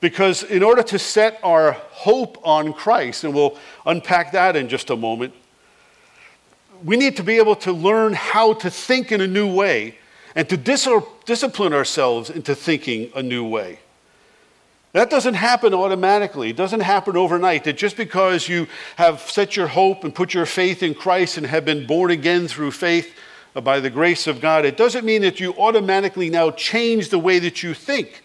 Because 0.00 0.42
in 0.42 0.62
order 0.62 0.82
to 0.84 0.98
set 0.98 1.38
our 1.42 1.72
hope 1.72 2.38
on 2.46 2.72
Christ, 2.72 3.24
and 3.24 3.34
we'll 3.34 3.58
unpack 3.84 4.32
that 4.32 4.56
in 4.56 4.68
just 4.68 4.90
a 4.90 4.96
moment, 4.96 5.34
we 6.84 6.96
need 6.96 7.16
to 7.16 7.22
be 7.22 7.38
able 7.38 7.56
to 7.56 7.72
learn 7.72 8.14
how 8.14 8.54
to 8.54 8.70
think 8.70 9.12
in 9.12 9.20
a 9.20 9.26
new 9.26 9.52
way 9.52 9.96
and 10.34 10.48
to 10.48 10.56
dis- 10.56 10.88
discipline 11.24 11.72
ourselves 11.72 12.30
into 12.30 12.54
thinking 12.54 13.10
a 13.14 13.22
new 13.22 13.44
way. 13.44 13.80
That 14.92 15.10
doesn't 15.10 15.34
happen 15.34 15.74
automatically. 15.74 16.50
It 16.50 16.56
doesn't 16.56 16.80
happen 16.80 17.16
overnight. 17.16 17.64
That 17.64 17.76
just 17.76 17.96
because 17.96 18.48
you 18.48 18.66
have 18.96 19.20
set 19.20 19.56
your 19.56 19.66
hope 19.66 20.02
and 20.02 20.14
put 20.14 20.32
your 20.32 20.46
faith 20.46 20.82
in 20.82 20.94
Christ 20.94 21.36
and 21.36 21.46
have 21.46 21.64
been 21.64 21.86
born 21.86 22.10
again 22.10 22.48
through 22.48 22.70
faith 22.70 23.14
uh, 23.54 23.60
by 23.60 23.80
the 23.80 23.90
grace 23.90 24.26
of 24.26 24.40
God, 24.40 24.64
it 24.64 24.76
doesn't 24.76 25.04
mean 25.04 25.22
that 25.22 25.40
you 25.40 25.52
automatically 25.54 26.30
now 26.30 26.50
change 26.50 27.10
the 27.10 27.18
way 27.18 27.38
that 27.38 27.62
you 27.62 27.74
think. 27.74 28.22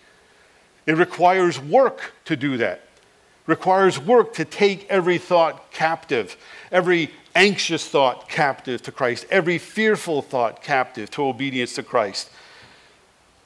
It 0.86 0.98
requires 0.98 1.60
work 1.60 2.14
to 2.26 2.36
do 2.36 2.58
that. 2.58 2.78
It 2.78 3.48
requires 3.48 4.00
work 4.00 4.34
to 4.36 4.46
take 4.46 4.86
every 4.90 5.18
thought 5.18 5.72
captive, 5.72 6.38
every 6.72 7.12
anxious 7.36 7.88
thought 7.88 8.30
captive 8.30 8.82
to 8.84 8.92
Christ, 8.92 9.26
every 9.30 9.58
fearful 9.58 10.22
thought 10.22 10.62
captive 10.62 11.10
to 11.12 11.26
obedience 11.26 11.76
to 11.76 11.84
Christ. 11.84 12.30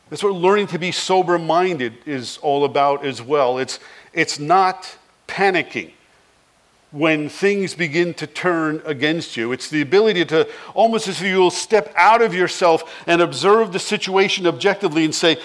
That's 0.09 0.23
what 0.23 0.33
learning 0.33 0.67
to 0.67 0.79
be 0.79 0.91
sober 0.91 1.37
minded 1.37 1.93
is 2.05 2.37
all 2.41 2.63
about 2.63 3.05
as 3.05 3.21
well. 3.21 3.57
It's, 3.57 3.79
it's 4.13 4.39
not 4.39 4.97
panicking 5.27 5.91
when 6.91 7.27
things 7.27 7.75
begin 7.75 8.13
to 8.13 8.25
turn 8.25 8.81
against 8.85 9.35
you. 9.35 9.51
It's 9.51 9.69
the 9.69 9.81
ability 9.81 10.23
to 10.25 10.47
almost 10.73 11.07
as 11.09 11.21
if 11.21 11.27
you'll 11.27 11.51
step 11.51 11.93
out 11.97 12.21
of 12.21 12.33
yourself 12.33 13.03
and 13.05 13.21
observe 13.21 13.73
the 13.73 13.79
situation 13.79 14.47
objectively 14.47 15.03
and 15.03 15.13
say, 15.13 15.37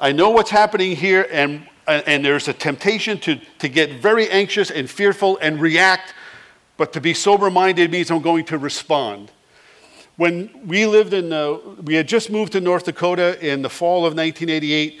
I 0.00 0.12
know 0.12 0.30
what's 0.30 0.50
happening 0.50 0.96
here, 0.96 1.28
and, 1.30 1.68
and 1.86 2.24
there's 2.24 2.48
a 2.48 2.52
temptation 2.52 3.18
to, 3.20 3.40
to 3.60 3.68
get 3.68 4.00
very 4.00 4.28
anxious 4.28 4.70
and 4.70 4.90
fearful 4.90 5.38
and 5.38 5.60
react, 5.60 6.14
but 6.78 6.92
to 6.94 7.00
be 7.00 7.12
sober 7.12 7.50
minded 7.50 7.90
means 7.90 8.10
I'm 8.10 8.22
going 8.22 8.46
to 8.46 8.56
respond. 8.56 9.30
When 10.16 10.48
we 10.66 10.86
lived 10.86 11.12
in, 11.12 11.32
uh, 11.32 11.58
we 11.82 11.94
had 11.94 12.08
just 12.08 12.30
moved 12.30 12.52
to 12.52 12.60
North 12.60 12.84
Dakota 12.84 13.38
in 13.46 13.62
the 13.62 13.68
fall 13.68 13.98
of 14.06 14.14
1988. 14.14 15.00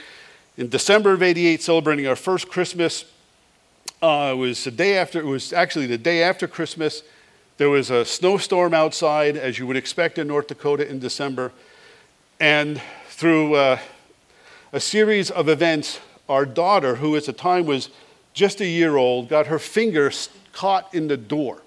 In 0.58 0.68
December 0.68 1.12
of 1.12 1.22
88, 1.22 1.62
celebrating 1.62 2.06
our 2.06 2.16
first 2.16 2.48
Christmas, 2.48 3.04
uh, 4.02 4.32
it 4.32 4.36
was 4.36 4.62
the 4.64 4.72
day 4.72 4.98
after, 4.98 5.20
it 5.20 5.24
was 5.24 5.52
actually 5.52 5.86
the 5.86 5.96
day 5.96 6.22
after 6.22 6.46
Christmas. 6.46 7.02
There 7.58 7.70
was 7.70 7.90
a 7.90 8.04
snowstorm 8.04 8.74
outside, 8.74 9.36
as 9.36 9.58
you 9.58 9.66
would 9.66 9.76
expect 9.76 10.18
in 10.18 10.26
North 10.26 10.48
Dakota 10.48 10.88
in 10.88 10.98
December. 10.98 11.52
And 12.40 12.80
through 13.08 13.54
uh, 13.54 13.78
a 14.72 14.80
series 14.80 15.30
of 15.30 15.48
events, 15.48 16.00
our 16.28 16.44
daughter, 16.44 16.96
who 16.96 17.16
at 17.16 17.24
the 17.24 17.32
time 17.32 17.66
was 17.66 17.88
just 18.34 18.60
a 18.60 18.66
year 18.66 18.96
old, 18.96 19.28
got 19.28 19.46
her 19.46 19.58
finger 19.60 20.10
caught 20.52 20.92
in 20.92 21.06
the 21.06 21.16
door. 21.16 21.62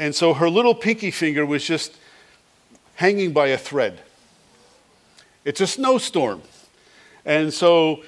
And 0.00 0.14
so 0.14 0.32
her 0.32 0.48
little 0.48 0.74
pinky 0.74 1.10
finger 1.10 1.44
was 1.44 1.62
just 1.62 1.94
hanging 2.94 3.34
by 3.34 3.48
a 3.48 3.58
thread. 3.58 4.00
It's 5.44 5.60
a 5.60 5.66
snowstorm. 5.66 6.40
And 7.26 7.52
so 7.52 8.02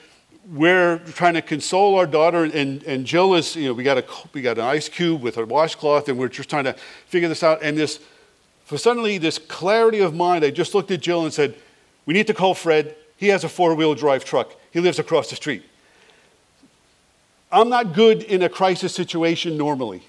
we're 0.50 1.00
trying 1.00 1.34
to 1.34 1.42
console 1.42 1.96
our 1.96 2.06
daughter, 2.06 2.44
and, 2.44 2.82
and 2.84 3.04
Jill 3.04 3.34
is, 3.34 3.56
you 3.56 3.68
know, 3.68 3.74
we 3.74 3.84
got, 3.84 3.98
a, 3.98 4.04
we 4.32 4.40
got 4.40 4.56
an 4.56 4.64
ice 4.64 4.88
cube 4.88 5.20
with 5.20 5.36
a 5.36 5.44
washcloth, 5.44 6.08
and 6.08 6.18
we're 6.18 6.28
just 6.28 6.48
trying 6.48 6.64
to 6.64 6.72
figure 7.08 7.28
this 7.28 7.42
out. 7.42 7.62
And 7.62 7.76
this, 7.76 8.00
for 8.64 8.78
suddenly, 8.78 9.18
this 9.18 9.36
clarity 9.36 10.00
of 10.00 10.14
mind, 10.14 10.46
I 10.46 10.50
just 10.50 10.74
looked 10.74 10.90
at 10.90 11.02
Jill 11.02 11.24
and 11.24 11.32
said, 11.32 11.56
We 12.06 12.14
need 12.14 12.26
to 12.28 12.34
call 12.34 12.54
Fred. 12.54 12.96
He 13.18 13.28
has 13.28 13.44
a 13.44 13.50
four 13.50 13.74
wheel 13.74 13.94
drive 13.94 14.24
truck, 14.24 14.56
he 14.70 14.80
lives 14.80 14.98
across 14.98 15.28
the 15.28 15.36
street. 15.36 15.62
I'm 17.52 17.68
not 17.68 17.92
good 17.92 18.22
in 18.22 18.40
a 18.40 18.48
crisis 18.48 18.94
situation 18.94 19.58
normally, 19.58 20.04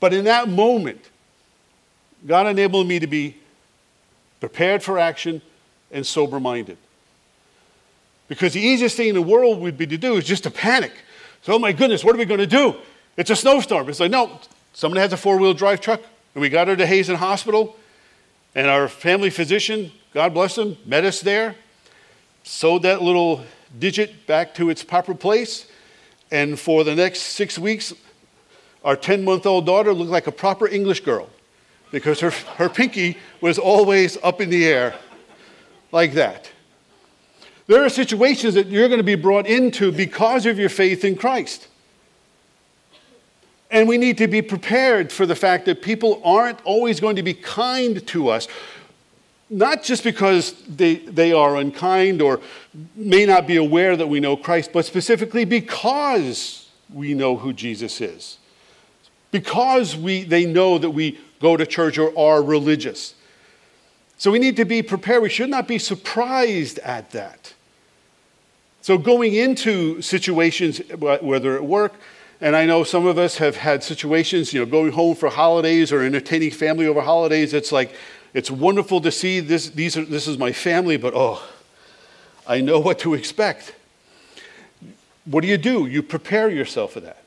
but 0.00 0.12
in 0.12 0.24
that 0.24 0.48
moment, 0.48 1.10
God 2.26 2.46
enabled 2.46 2.88
me 2.88 2.98
to 2.98 3.06
be 3.06 3.36
prepared 4.40 4.82
for 4.82 4.98
action, 4.98 5.42
and 5.92 6.06
sober 6.06 6.40
minded. 6.40 6.78
Because 8.26 8.54
the 8.54 8.60
easiest 8.60 8.96
thing 8.96 9.08
in 9.08 9.14
the 9.14 9.22
world 9.22 9.60
would 9.60 9.76
be 9.76 9.86
to 9.86 9.98
do 9.98 10.16
is 10.16 10.24
just 10.24 10.44
to 10.44 10.50
panic. 10.50 10.92
So, 11.42 11.54
oh 11.54 11.58
my 11.58 11.72
goodness, 11.72 12.02
what 12.02 12.14
are 12.14 12.18
we 12.18 12.24
going 12.24 12.40
to 12.40 12.46
do? 12.46 12.76
It's 13.16 13.30
a 13.30 13.36
snowstorm. 13.36 13.88
It's 13.88 14.00
like, 14.00 14.10
no, 14.10 14.40
someone 14.72 14.98
has 14.98 15.12
a 15.12 15.16
four 15.16 15.36
wheel 15.36 15.52
drive 15.52 15.80
truck, 15.80 16.00
and 16.34 16.40
we 16.40 16.48
got 16.48 16.68
her 16.68 16.76
to 16.76 16.86
Hazen 16.86 17.16
Hospital, 17.16 17.76
and 18.54 18.66
our 18.66 18.88
family 18.88 19.30
physician, 19.30 19.92
God 20.14 20.32
bless 20.32 20.56
him, 20.56 20.76
met 20.86 21.04
us 21.04 21.20
there, 21.20 21.56
sewed 22.42 22.82
that 22.82 23.02
little 23.02 23.44
digit 23.78 24.26
back 24.26 24.54
to 24.54 24.70
its 24.70 24.82
proper 24.82 25.14
place, 25.14 25.66
and 26.30 26.58
for 26.58 26.84
the 26.84 26.94
next 26.94 27.20
six 27.20 27.58
weeks, 27.58 27.92
our 28.84 28.96
10 28.96 29.24
month 29.24 29.46
old 29.46 29.66
daughter 29.66 29.92
looked 29.92 30.10
like 30.10 30.26
a 30.26 30.32
proper 30.32 30.66
English 30.66 31.00
girl 31.00 31.28
because 31.90 32.20
her, 32.20 32.30
her 32.30 32.68
pinky 32.68 33.18
was 33.40 33.58
always 33.58 34.16
up 34.22 34.40
in 34.40 34.50
the 34.50 34.66
air 34.66 34.94
like 35.92 36.14
that. 36.14 36.50
There 37.66 37.84
are 37.84 37.88
situations 37.88 38.54
that 38.54 38.66
you're 38.66 38.88
going 38.88 38.98
to 38.98 39.04
be 39.04 39.14
brought 39.14 39.46
into 39.46 39.92
because 39.92 40.46
of 40.46 40.58
your 40.58 40.68
faith 40.68 41.04
in 41.04 41.16
Christ. 41.16 41.68
And 43.70 43.88
we 43.88 43.98
need 43.98 44.18
to 44.18 44.26
be 44.26 44.42
prepared 44.42 45.12
for 45.12 45.26
the 45.26 45.36
fact 45.36 45.66
that 45.66 45.80
people 45.80 46.20
aren't 46.24 46.60
always 46.64 46.98
going 46.98 47.16
to 47.16 47.22
be 47.22 47.34
kind 47.34 48.04
to 48.08 48.28
us, 48.28 48.48
not 49.48 49.84
just 49.84 50.02
because 50.02 50.54
they, 50.64 50.96
they 50.96 51.32
are 51.32 51.56
unkind 51.56 52.20
or 52.20 52.40
may 52.96 53.24
not 53.24 53.46
be 53.46 53.56
aware 53.56 53.96
that 53.96 54.08
we 54.08 54.18
know 54.18 54.36
Christ, 54.36 54.72
but 54.72 54.84
specifically 54.84 55.44
because 55.44 56.68
we 56.92 57.14
know 57.14 57.36
who 57.36 57.52
Jesus 57.52 58.00
is. 58.00 58.38
Because 59.30 59.96
we, 59.96 60.24
they 60.24 60.44
know 60.44 60.78
that 60.78 60.90
we 60.90 61.18
go 61.40 61.56
to 61.56 61.64
church 61.64 61.98
or 61.98 62.16
are 62.18 62.42
religious. 62.42 63.14
So 64.18 64.30
we 64.30 64.38
need 64.38 64.56
to 64.56 64.64
be 64.64 64.82
prepared. 64.82 65.22
We 65.22 65.30
should 65.30 65.48
not 65.48 65.66
be 65.66 65.78
surprised 65.78 66.78
at 66.80 67.10
that. 67.12 67.54
So 68.82 68.98
going 68.98 69.34
into 69.34 70.02
situations, 70.02 70.80
whether 70.98 71.56
at 71.56 71.64
work, 71.64 71.94
and 72.40 72.56
I 72.56 72.64
know 72.64 72.84
some 72.84 73.06
of 73.06 73.18
us 73.18 73.36
have 73.36 73.56
had 73.56 73.84
situations, 73.84 74.52
you 74.52 74.60
know, 74.60 74.66
going 74.66 74.92
home 74.92 75.14
for 75.14 75.28
holidays 75.28 75.92
or 75.92 76.02
entertaining 76.02 76.50
family 76.50 76.86
over 76.86 77.02
holidays. 77.02 77.52
It's 77.52 77.70
like, 77.70 77.92
it's 78.32 78.50
wonderful 78.50 79.00
to 79.02 79.10
see 79.10 79.40
this, 79.40 79.70
these 79.70 79.96
are, 79.96 80.04
this 80.04 80.26
is 80.26 80.38
my 80.38 80.52
family, 80.52 80.96
but 80.96 81.12
oh, 81.14 81.42
I 82.46 82.60
know 82.62 82.80
what 82.80 82.98
to 83.00 83.14
expect. 83.14 83.74
What 85.26 85.42
do 85.42 85.48
you 85.48 85.58
do? 85.58 85.86
You 85.86 86.02
prepare 86.02 86.48
yourself 86.48 86.92
for 86.92 87.00
that. 87.00 87.22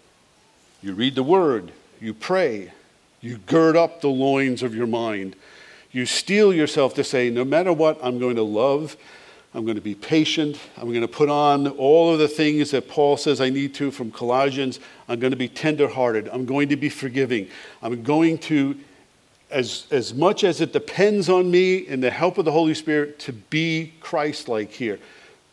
You 0.81 0.93
read 0.93 1.15
the 1.15 1.23
word, 1.23 1.71
you 2.03 2.13
pray, 2.13 2.69
you 3.21 3.37
gird 3.37 3.77
up 3.77 4.01
the 4.01 4.09
loins 4.09 4.61
of 4.61 4.75
your 4.75 4.87
mind. 4.87 5.37
You 5.93 6.05
steel 6.05 6.53
yourself 6.53 6.93
to 6.95 7.03
say, 7.03 7.29
no 7.29 7.45
matter 7.45 7.71
what, 7.71 7.97
I'm 8.03 8.19
going 8.19 8.35
to 8.35 8.43
love. 8.43 8.97
I'm 9.53 9.63
going 9.63 9.75
to 9.75 9.81
be 9.81 9.95
patient. 9.95 10.59
I'm 10.75 10.89
going 10.89 10.99
to 10.99 11.07
put 11.07 11.29
on 11.29 11.65
all 11.67 12.11
of 12.11 12.19
the 12.19 12.27
things 12.27 12.71
that 12.71 12.89
Paul 12.89 13.15
says 13.15 13.39
I 13.39 13.49
need 13.49 13.73
to 13.75 13.89
from 13.89 14.11
Colossians. 14.11 14.81
I'm 15.07 15.21
going 15.21 15.31
to 15.31 15.37
be 15.37 15.47
tenderhearted. 15.47 16.27
I'm 16.27 16.45
going 16.45 16.67
to 16.69 16.75
be 16.75 16.89
forgiving. 16.89 17.47
I'm 17.81 18.03
going 18.03 18.37
to, 18.39 18.77
as, 19.49 19.87
as 19.89 20.13
much 20.13 20.43
as 20.43 20.59
it 20.59 20.73
depends 20.73 21.29
on 21.29 21.49
me 21.49 21.87
and 21.87 22.03
the 22.03 22.11
help 22.11 22.37
of 22.37 22.43
the 22.43 22.51
Holy 22.51 22.73
Spirit, 22.73 23.17
to 23.19 23.31
be 23.31 23.93
Christ 24.01 24.49
like 24.49 24.71
here. 24.71 24.99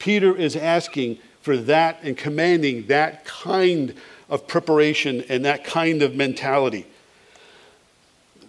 Peter 0.01 0.35
is 0.35 0.57
asking 0.57 1.19
for 1.43 1.57
that 1.59 2.01
and 2.03 2.17
commanding 2.17 2.89
that 2.89 3.25
kind 3.25 3.95
of 4.31 4.47
preparation 4.47 5.25
and 5.29 5.45
that 5.45 5.65
kind 5.65 6.01
of 6.03 6.15
mentality 6.15 6.87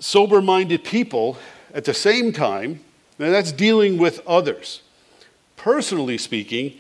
sober 0.01 0.41
minded 0.41 0.83
people 0.83 1.38
at 1.73 1.85
the 1.85 1.93
same 1.93 2.33
time, 2.33 2.81
that's 3.17 3.51
dealing 3.51 3.97
with 3.97 4.19
others. 4.27 4.81
Personally 5.55 6.17
speaking, 6.17 6.73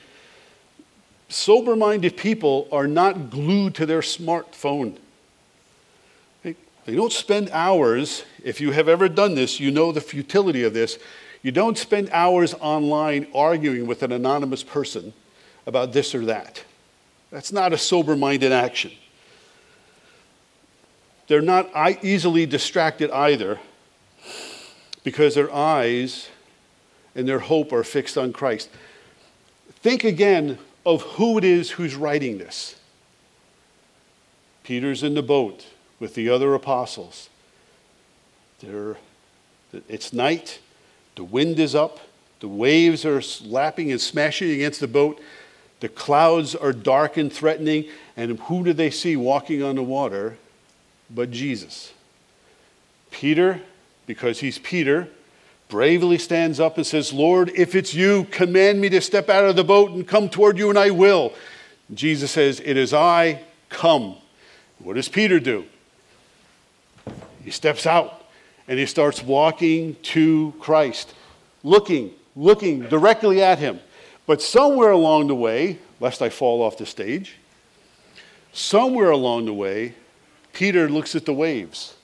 sober 1.29 1.75
minded 1.75 2.17
people 2.17 2.67
are 2.71 2.87
not 2.87 3.29
glued 3.29 3.75
to 3.75 3.85
their 3.85 4.01
smartphone. 4.01 4.97
They, 6.43 6.55
they 6.85 6.95
don't 6.95 7.13
spend 7.13 7.49
hours, 7.51 8.25
if 8.43 8.59
you 8.59 8.71
have 8.71 8.89
ever 8.89 9.07
done 9.07 9.35
this, 9.35 9.59
you 9.59 9.71
know 9.71 9.91
the 9.91 10.01
futility 10.01 10.63
of 10.63 10.73
this. 10.73 10.97
You 11.43 11.51
don't 11.51 11.77
spend 11.77 12.09
hours 12.11 12.53
online 12.55 13.27
arguing 13.33 13.87
with 13.87 14.03
an 14.03 14.11
anonymous 14.11 14.63
person 14.63 15.13
about 15.65 15.93
this 15.93 16.13
or 16.13 16.25
that. 16.25 16.63
That's 17.31 17.51
not 17.51 17.73
a 17.73 17.77
sober 17.77 18.15
minded 18.15 18.51
action. 18.51 18.91
They're 21.27 21.41
not 21.41 21.69
easily 22.03 22.45
distracted 22.45 23.09
either 23.09 23.57
because 25.03 25.35
their 25.35 25.53
eyes 25.53 26.29
and 27.15 27.27
their 27.27 27.39
hope 27.39 27.71
are 27.71 27.83
fixed 27.83 28.17
on 28.17 28.33
Christ. 28.33 28.69
Think 29.75 30.03
again 30.03 30.59
of 30.85 31.01
who 31.03 31.37
it 31.37 31.43
is 31.43 31.71
who's 31.71 31.95
writing 31.95 32.37
this. 32.37 32.75
Peter's 34.63 35.03
in 35.03 35.13
the 35.13 35.23
boat 35.23 35.67
with 35.99 36.15
the 36.15 36.29
other 36.29 36.53
apostles. 36.53 37.29
They're, 38.59 38.97
it's 39.87 40.13
night, 40.13 40.59
the 41.15 41.23
wind 41.23 41.59
is 41.59 41.75
up, 41.75 41.99
the 42.41 42.47
waves 42.47 43.05
are 43.05 43.21
lapping 43.43 43.91
and 43.91 44.01
smashing 44.01 44.51
against 44.51 44.79
the 44.79 44.87
boat, 44.87 45.21
the 45.81 45.89
clouds 45.89 46.55
are 46.55 46.73
dark 46.73 47.17
and 47.17 47.31
threatening, 47.31 47.85
and 48.15 48.39
who 48.39 48.63
do 48.63 48.73
they 48.73 48.89
see 48.89 49.15
walking 49.15 49.61
on 49.61 49.75
the 49.75 49.83
water? 49.83 50.37
but 51.13 51.29
Jesus. 51.29 51.91
Peter 53.11 53.61
because 54.05 54.39
he's 54.39 54.59
Peter, 54.59 55.07
bravely 55.69 56.17
stands 56.17 56.59
up 56.59 56.77
and 56.77 56.85
says, 56.85 57.13
Lord, 57.13 57.49
if 57.55 57.75
it's 57.75 57.93
you, 57.93 58.25
command 58.25 58.81
me 58.81 58.89
to 58.89 58.99
step 58.99 59.29
out 59.29 59.45
of 59.45 59.55
the 59.55 59.63
boat 59.63 59.91
and 59.91 60.05
come 60.05 60.27
toward 60.27 60.57
you, 60.57 60.69
and 60.69 60.77
I 60.77 60.91
will. 60.91 61.33
Jesus 61.93 62.31
says, 62.31 62.61
It 62.63 62.75
is 62.75 62.93
I, 62.93 63.41
come. 63.69 64.15
What 64.79 64.95
does 64.95 65.07
Peter 65.07 65.39
do? 65.39 65.65
He 67.43 67.51
steps 67.51 67.85
out 67.85 68.25
and 68.67 68.77
he 68.77 68.85
starts 68.85 69.23
walking 69.23 69.95
to 70.03 70.53
Christ, 70.59 71.13
looking, 71.63 72.11
looking 72.35 72.81
directly 72.81 73.41
at 73.41 73.59
him. 73.59 73.79
But 74.31 74.41
somewhere 74.41 74.91
along 74.91 75.27
the 75.27 75.35
way, 75.35 75.79
lest 75.99 76.21
I 76.21 76.29
fall 76.29 76.61
off 76.61 76.77
the 76.77 76.85
stage, 76.85 77.35
somewhere 78.53 79.09
along 79.09 79.43
the 79.43 79.53
way, 79.53 79.93
Peter 80.53 80.87
looks 80.87 81.15
at 81.15 81.25
the 81.25 81.33
waves 81.33 81.97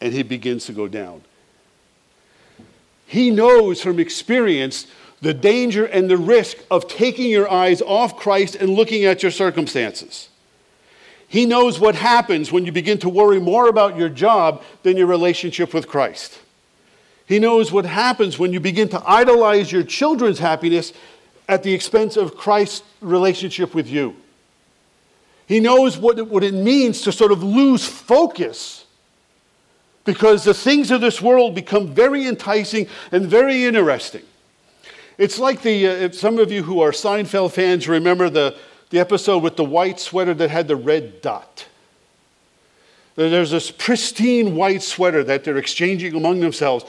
and 0.00 0.14
he 0.14 0.22
begins 0.22 0.64
to 0.64 0.72
go 0.72 0.88
down. 0.88 1.20
He 3.04 3.30
knows 3.30 3.82
from 3.82 3.98
experience 3.98 4.86
the 5.20 5.34
danger 5.34 5.84
and 5.84 6.08
the 6.08 6.16
risk 6.16 6.56
of 6.70 6.88
taking 6.88 7.28
your 7.28 7.50
eyes 7.50 7.82
off 7.82 8.16
Christ 8.16 8.54
and 8.54 8.70
looking 8.70 9.04
at 9.04 9.22
your 9.22 9.30
circumstances. 9.30 10.30
He 11.28 11.44
knows 11.44 11.78
what 11.78 11.96
happens 11.96 12.50
when 12.50 12.64
you 12.64 12.72
begin 12.72 12.96
to 13.00 13.10
worry 13.10 13.38
more 13.38 13.68
about 13.68 13.98
your 13.98 14.08
job 14.08 14.62
than 14.84 14.96
your 14.96 15.06
relationship 15.06 15.74
with 15.74 15.86
Christ. 15.86 16.38
He 17.30 17.38
knows 17.38 17.70
what 17.70 17.84
happens 17.84 18.40
when 18.40 18.52
you 18.52 18.58
begin 18.58 18.88
to 18.88 19.00
idolize 19.08 19.70
your 19.70 19.84
children's 19.84 20.40
happiness 20.40 20.92
at 21.48 21.62
the 21.62 21.72
expense 21.72 22.16
of 22.16 22.36
Christ's 22.36 22.82
relationship 23.00 23.72
with 23.72 23.86
you. 23.86 24.16
He 25.46 25.60
knows 25.60 25.96
what 25.96 26.18
it, 26.18 26.26
what 26.26 26.42
it 26.42 26.54
means 26.54 27.02
to 27.02 27.12
sort 27.12 27.30
of 27.30 27.44
lose 27.44 27.86
focus 27.86 28.84
because 30.04 30.42
the 30.42 30.52
things 30.52 30.90
of 30.90 31.00
this 31.00 31.22
world 31.22 31.54
become 31.54 31.94
very 31.94 32.26
enticing 32.26 32.88
and 33.12 33.26
very 33.26 33.64
interesting. 33.64 34.22
It's 35.16 35.38
like 35.38 35.62
the, 35.62 35.86
uh, 35.86 36.10
some 36.10 36.40
of 36.40 36.50
you 36.50 36.64
who 36.64 36.80
are 36.80 36.90
Seinfeld 36.90 37.52
fans 37.52 37.86
remember 37.86 38.28
the, 38.28 38.56
the 38.90 38.98
episode 38.98 39.44
with 39.44 39.54
the 39.54 39.64
white 39.64 40.00
sweater 40.00 40.34
that 40.34 40.50
had 40.50 40.66
the 40.66 40.74
red 40.74 41.22
dot. 41.22 41.68
There's 43.14 43.52
this 43.52 43.70
pristine 43.70 44.56
white 44.56 44.82
sweater 44.82 45.22
that 45.22 45.44
they're 45.44 45.58
exchanging 45.58 46.16
among 46.16 46.40
themselves, 46.40 46.84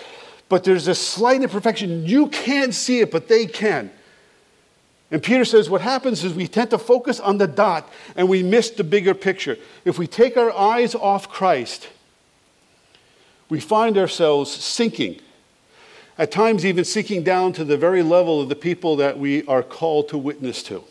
but 0.52 0.66
there's 0.66 0.90
a 0.90 0.94
slight 0.94 1.42
imperfection. 1.42 2.06
You 2.06 2.28
can't 2.28 2.74
see 2.74 3.00
it, 3.00 3.10
but 3.10 3.30
they 3.30 3.46
can. 3.46 3.90
And 5.10 5.24
Peter 5.24 5.46
says 5.46 5.70
what 5.70 5.80
happens 5.80 6.26
is 6.26 6.34
we 6.34 6.46
tend 6.46 6.72
to 6.72 6.78
focus 6.78 7.22
on 7.22 7.38
the 7.38 7.48
dot 7.48 7.90
and 8.18 8.28
we 8.28 8.44
miss 8.44 8.70
the 8.70 8.84
bigger 8.84 9.14
picture. 9.14 9.58
If 9.86 9.98
we 9.98 10.08
take 10.08 10.36
our 10.36 10.52
eyes 10.52 10.94
off 10.94 11.30
Christ, 11.30 11.88
we 13.48 13.62
find 13.62 13.98
ourselves 13.98 14.52
sinking 14.52 15.22
at 16.18 16.34
times 16.34 16.66
even 16.66 16.84
sinking 16.84 17.24
down 17.24 17.54
to 17.54 17.64
the 17.64 17.78
very 17.78 18.04
level 18.04 18.42
of 18.42 18.50
the 18.50 18.56
people 18.56 18.98
that 18.98 19.18
we 19.18 19.46
are 19.46 19.64
called 19.64 20.10
to 20.10 20.18
witness 20.18 20.64
to. 20.64 20.84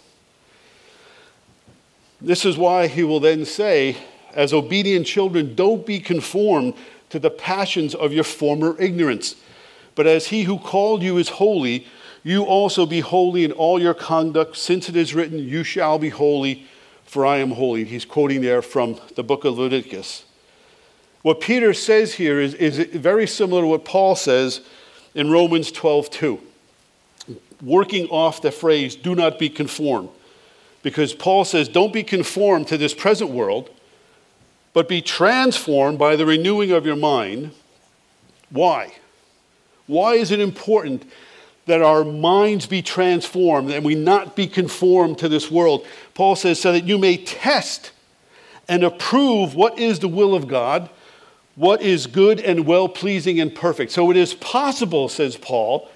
This 2.19 2.47
is 2.47 2.57
why 2.57 2.87
he 2.87 3.03
will 3.03 3.21
then 3.21 3.45
say, 3.45 3.99
as 4.33 4.55
obedient 4.55 5.07
children, 5.07 5.55
don't 5.55 5.85
be 5.85 6.01
conformed 6.01 6.73
to 7.11 7.19
the 7.19 7.31
passions 7.31 7.95
of 7.95 8.15
your 8.15 8.25
former 8.25 8.75
ignorance. 8.81 9.37
But 9.95 10.07
as 10.07 10.29
he 10.29 10.45
who 10.45 10.59
called 10.59 11.03
you 11.03 11.19
is 11.19 11.29
holy, 11.29 11.87
you 12.23 12.45
also 12.45 12.87
be 12.87 13.01
holy 13.01 13.45
in 13.45 13.53
all 13.53 13.81
your 13.81 13.95
conduct, 13.95 14.57
since 14.57 14.89
it 14.89 14.97
is 14.97 15.15
written, 15.15 15.39
You 15.39 15.65
shall 15.65 15.99
be 15.99 16.11
holy, 16.11 16.67
for 17.05 17.25
I 17.25 17.39
am 17.39 17.53
holy. 17.53 17.85
He's 17.85 18.05
quoting 18.05 18.43
there 18.43 18.63
from 18.63 19.01
the 19.17 19.23
book 19.23 19.45
of 19.45 19.59
Leviticus. 19.59 20.25
What 21.23 21.41
Peter 21.41 21.75
says 21.75 22.15
here 22.15 22.41
is, 22.41 22.55
is 22.55 22.79
very 22.79 23.27
similar 23.27 23.63
to 23.63 23.69
what 23.69 23.85
Paul 23.85 24.17
says 24.17 24.61
in 25.15 25.31
Romans 25.31 25.73
12 25.73 26.11
2, 26.11 26.41
working 27.63 28.07
off 28.09 28.43
the 28.43 28.51
phrase, 28.51 28.97
do 28.97 29.15
not 29.15 29.39
be 29.39 29.49
conformed. 29.49 30.11
Because 30.83 31.13
Paul 31.13 31.45
says, 31.45 31.69
don't 31.69 31.93
be 31.93 32.03
conformed 32.03 32.69
to 32.69 32.79
this 32.79 32.95
present 32.95 33.31
world, 33.31 33.71
but 34.73 34.89
be 34.89 35.03
transformed 35.03 35.99
by 35.99 36.17
the 36.17 36.25
renewing 36.25 36.71
of 36.71 36.87
your 36.87 36.97
mind. 36.97 37.53
Why? 38.49 38.95
Why 39.91 40.15
is 40.15 40.31
it 40.31 40.41
important 40.41 41.11
that 41.67 41.83
our 41.83 42.05
minds 42.05 42.67
be 42.67 42.83
transformed 42.83 43.71
and 43.71 43.85
we 43.85 43.95
not 43.95 44.35
be 44.35 44.47
conformed 44.47 45.19
to 45.19 45.29
this 45.29 45.51
world? 45.51 45.87
Paul 46.15 46.37
says, 46.37 46.61
so 46.61 46.73
that 46.73 46.85
you 46.85 46.97
may 46.97 47.17
test 47.17 47.93
and 48.69 48.83
approve 48.85 49.55
what 49.55 49.79
is 49.79 49.99
the 49.99 50.09
will 50.09 50.35
of 50.35 50.49
God 50.49 50.89
what 51.61 51.83
is 51.83 52.07
good 52.07 52.41
and 52.41 52.67
well 52.67 52.89
pleasing 52.89 53.39
and 53.39 53.55
perfect. 53.55 53.93
So 53.93 54.11
it 54.11 54.17
is 54.17 54.33
possible, 54.33 55.11
says 55.11 55.37
Paul, 55.37 55.91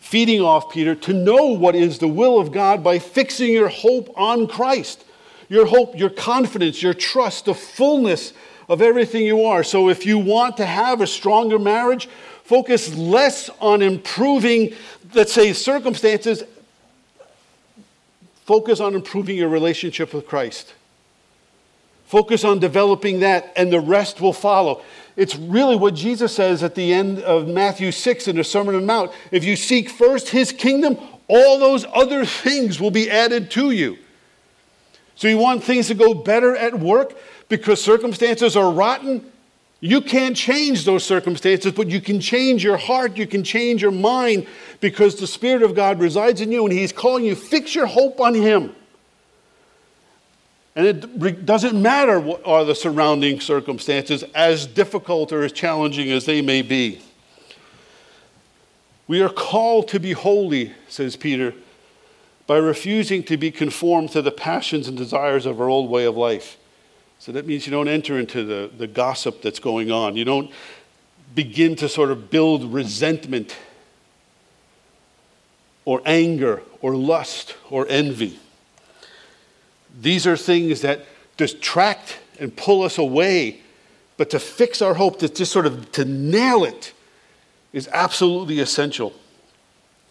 feeding 0.00 0.40
off 0.40 0.72
Peter, 0.72 0.96
to 0.96 1.12
know 1.12 1.46
what 1.46 1.76
is 1.76 1.98
the 1.98 2.08
will 2.08 2.40
of 2.40 2.50
God 2.50 2.82
by 2.82 2.98
fixing 2.98 3.52
your 3.52 3.68
hope 3.68 4.12
on 4.16 4.48
Christ. 4.48 5.04
Your 5.48 5.66
hope, 5.66 5.96
your 5.96 6.10
confidence, 6.10 6.82
your 6.82 6.94
trust, 6.94 7.44
the 7.44 7.54
fullness 7.54 8.32
of 8.68 8.82
everything 8.82 9.24
you 9.24 9.44
are. 9.44 9.62
So 9.62 9.88
if 9.88 10.04
you 10.04 10.18
want 10.18 10.56
to 10.56 10.66
have 10.66 11.00
a 11.00 11.06
stronger 11.06 11.60
marriage, 11.60 12.08
focus 12.44 12.94
less 12.94 13.50
on 13.60 13.82
improving, 13.82 14.74
let's 15.14 15.32
say, 15.32 15.52
circumstances. 15.52 16.44
Focus 18.46 18.80
on 18.80 18.94
improving 18.94 19.36
your 19.36 19.48
relationship 19.48 20.14
with 20.14 20.26
Christ. 20.26 20.74
Focus 22.06 22.44
on 22.44 22.58
developing 22.58 23.20
that, 23.20 23.52
and 23.56 23.72
the 23.72 23.80
rest 23.80 24.20
will 24.20 24.32
follow. 24.32 24.82
It's 25.16 25.36
really 25.36 25.76
what 25.76 25.94
Jesus 25.94 26.34
says 26.34 26.62
at 26.62 26.74
the 26.74 26.92
end 26.92 27.20
of 27.20 27.48
Matthew 27.48 27.90
6 27.90 28.28
in 28.28 28.36
the 28.36 28.44
Sermon 28.44 28.74
on 28.74 28.82
the 28.82 28.86
Mount. 28.86 29.12
If 29.30 29.44
you 29.44 29.56
seek 29.56 29.88
first 29.88 30.28
his 30.28 30.52
kingdom, 30.52 30.98
all 31.28 31.58
those 31.58 31.86
other 31.94 32.24
things 32.24 32.80
will 32.80 32.90
be 32.90 33.10
added 33.10 33.50
to 33.52 33.70
you. 33.70 33.98
So 35.16 35.28
you 35.28 35.38
want 35.38 35.64
things 35.64 35.88
to 35.88 35.94
go 35.94 36.12
better 36.12 36.56
at 36.56 36.78
work 36.78 37.16
because 37.48 37.82
circumstances 37.82 38.56
are 38.56 38.70
rotten? 38.70 39.24
You 39.84 40.00
can't 40.00 40.34
change 40.34 40.86
those 40.86 41.04
circumstances, 41.04 41.72
but 41.72 41.88
you 41.88 42.00
can 42.00 42.18
change 42.18 42.64
your 42.64 42.78
heart, 42.78 43.18
you 43.18 43.26
can 43.26 43.44
change 43.44 43.82
your 43.82 43.90
mind 43.90 44.46
because 44.80 45.16
the 45.16 45.26
Spirit 45.26 45.62
of 45.62 45.74
God 45.74 46.00
resides 46.00 46.40
in 46.40 46.50
you 46.50 46.64
and 46.64 46.72
He's 46.72 46.90
calling 46.90 47.22
you, 47.22 47.34
fix 47.34 47.74
your 47.74 47.84
hope 47.84 48.18
on 48.18 48.32
Him. 48.32 48.74
And 50.74 50.86
it 50.86 51.44
doesn't 51.44 51.80
matter 51.82 52.18
what 52.18 52.40
are 52.46 52.64
the 52.64 52.74
surrounding 52.74 53.40
circumstances, 53.40 54.22
as 54.34 54.66
difficult 54.66 55.34
or 55.34 55.42
as 55.42 55.52
challenging 55.52 56.10
as 56.10 56.24
they 56.24 56.40
may 56.40 56.62
be. 56.62 57.02
We 59.06 59.20
are 59.20 59.28
called 59.28 59.88
to 59.88 60.00
be 60.00 60.12
holy, 60.12 60.72
says 60.88 61.14
Peter, 61.14 61.52
by 62.46 62.56
refusing 62.56 63.22
to 63.24 63.36
be 63.36 63.50
conformed 63.50 64.12
to 64.12 64.22
the 64.22 64.32
passions 64.32 64.88
and 64.88 64.96
desires 64.96 65.44
of 65.44 65.60
our 65.60 65.68
old 65.68 65.90
way 65.90 66.06
of 66.06 66.16
life. 66.16 66.56
So 67.18 67.32
that 67.32 67.46
means 67.46 67.66
you 67.66 67.70
don't 67.70 67.88
enter 67.88 68.18
into 68.18 68.44
the, 68.44 68.70
the 68.76 68.86
gossip 68.86 69.40
that's 69.40 69.58
going 69.58 69.90
on. 69.90 70.16
You 70.16 70.24
don't 70.24 70.50
begin 71.34 71.74
to 71.76 71.88
sort 71.88 72.10
of 72.10 72.30
build 72.30 72.72
resentment 72.72 73.56
or 75.84 76.00
anger 76.04 76.62
or 76.80 76.94
lust 76.94 77.56
or 77.70 77.86
envy. 77.88 78.38
These 80.00 80.26
are 80.26 80.36
things 80.36 80.80
that 80.82 81.06
distract 81.36 82.18
and 82.38 82.54
pull 82.54 82.82
us 82.82 82.98
away. 82.98 83.60
But 84.16 84.30
to 84.30 84.38
fix 84.38 84.80
our 84.80 84.94
hope, 84.94 85.18
to 85.20 85.28
just 85.28 85.52
sort 85.52 85.66
of 85.66 85.90
to 85.92 86.04
nail 86.04 86.64
it, 86.64 86.92
is 87.72 87.88
absolutely 87.92 88.60
essential. 88.60 89.12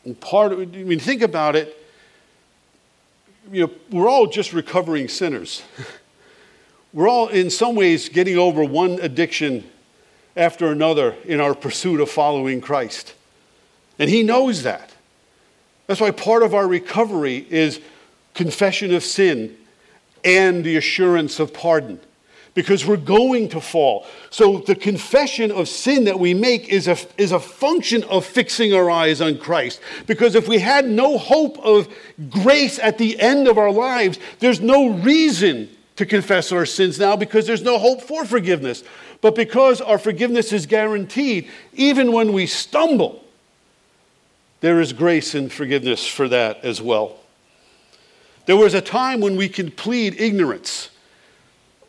And 0.04 0.20
part 0.20 0.52
of, 0.52 0.60
I 0.60 0.66
mean, 0.66 1.00
think 1.00 1.22
about 1.22 1.56
it. 1.56 1.78
You 3.52 3.68
know, 3.68 3.74
we're 3.90 4.10
all 4.10 4.28
just 4.28 4.52
recovering 4.52 5.08
sinners. 5.08 5.64
we're 6.94 7.10
all, 7.10 7.28
in 7.28 7.50
some 7.50 7.76
ways, 7.76 8.08
getting 8.10 8.38
over 8.38 8.64
one 8.64 9.00
addiction 9.02 9.70
after 10.36 10.72
another 10.72 11.16
in 11.26 11.40
our 11.42 11.56
pursuit 11.56 12.00
of 12.00 12.10
following 12.10 12.62
Christ. 12.62 13.14
And 13.98 14.10
He 14.10 14.24
knows 14.24 14.64
that. 14.64 14.92
That's 15.88 16.00
why 16.00 16.12
part 16.12 16.44
of 16.44 16.54
our 16.54 16.68
recovery 16.68 17.46
is 17.50 17.82
confession 18.34 18.94
of 18.94 19.04
sin 19.04 19.58
and 20.24 20.64
the 20.64 20.78
assurance 20.78 21.40
of 21.40 21.54
pardon 21.54 22.00
because 22.54 22.86
we're 22.86 22.98
going 22.98 23.50
to 23.50 23.60
fall. 23.60 24.06
So 24.30 24.60
the 24.60 24.76
confession 24.76 25.52
of 25.52 25.68
sin 25.68 26.04
that 26.06 26.20
we 26.20 26.34
make 26.34 26.70
is 26.70 26.88
a, 26.88 26.98
is 27.18 27.32
a 27.32 27.40
function 27.40 28.04
of 28.04 28.26
fixing 28.26 28.74
our 28.74 28.90
eyes 28.92 29.22
on 29.22 29.38
Christ. 29.40 29.82
Because 30.06 30.36
if 30.36 30.48
we 30.48 30.60
had 30.60 30.86
no 30.86 31.18
hope 31.18 31.58
of 31.60 31.88
grace 32.30 32.78
at 32.80 32.98
the 32.98 33.20
end 33.20 33.48
of 33.48 33.58
our 33.58 33.72
lives, 33.72 34.20
there's 34.40 34.62
no 34.62 34.90
reason 34.90 35.70
to 35.96 36.06
confess 36.06 36.52
our 36.52 36.66
sins 36.66 37.00
now 37.00 37.16
because 37.16 37.46
there's 37.46 37.62
no 37.62 37.78
hope 37.78 38.02
for 38.02 38.26
forgiveness. 38.26 38.84
But 39.22 39.36
because 39.36 39.80
our 39.80 39.98
forgiveness 39.98 40.52
is 40.52 40.66
guaranteed, 40.66 41.50
even 41.74 42.12
when 42.12 42.34
we 42.34 42.48
stumble, 42.48 43.24
there 44.62 44.80
is 44.80 44.94
grace 44.94 45.36
and 45.36 45.52
forgiveness 45.52 46.06
for 46.08 46.28
that 46.30 46.64
as 46.64 46.82
well. 46.82 47.18
There 48.46 48.58
was 48.58 48.74
a 48.74 48.82
time 48.82 49.22
when 49.22 49.36
we 49.36 49.48
could 49.50 49.78
plead 49.78 50.20
ignorance 50.20 50.90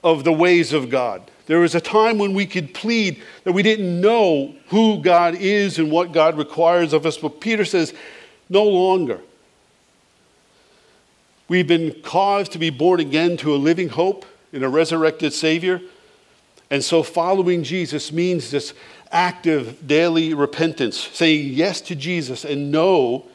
of 0.02 0.24
the 0.24 0.32
ways 0.32 0.72
of 0.72 0.90
God. 0.90 1.30
There 1.46 1.60
was 1.60 1.74
a 1.74 1.80
time 1.80 2.18
when 2.18 2.34
we 2.34 2.46
could 2.46 2.72
plead 2.72 3.22
that 3.44 3.52
we 3.52 3.62
didn't 3.62 4.00
know 4.00 4.54
who 4.68 5.02
God 5.02 5.34
is 5.34 5.78
and 5.78 5.90
what 5.90 6.12
God 6.12 6.38
requires 6.38 6.92
of 6.92 7.06
us. 7.06 7.18
But 7.18 7.40
Peter 7.40 7.64
says, 7.64 7.92
no 8.48 8.64
longer. 8.64 9.20
We've 11.48 11.66
been 11.66 11.92
caused 12.02 12.52
to 12.52 12.58
be 12.58 12.70
born 12.70 13.00
again 13.00 13.36
to 13.38 13.54
a 13.54 13.56
living 13.56 13.90
hope 13.90 14.24
in 14.52 14.62
a 14.62 14.68
resurrected 14.68 15.32
Savior. 15.32 15.80
And 16.70 16.82
so 16.82 17.02
following 17.02 17.62
Jesus 17.62 18.12
means 18.12 18.50
this 18.50 18.72
active 19.12 19.86
daily 19.86 20.34
repentance, 20.34 20.98
saying 20.98 21.52
yes 21.52 21.80
to 21.82 21.94
Jesus 21.94 22.44
and 22.44 22.72
no 22.72 23.26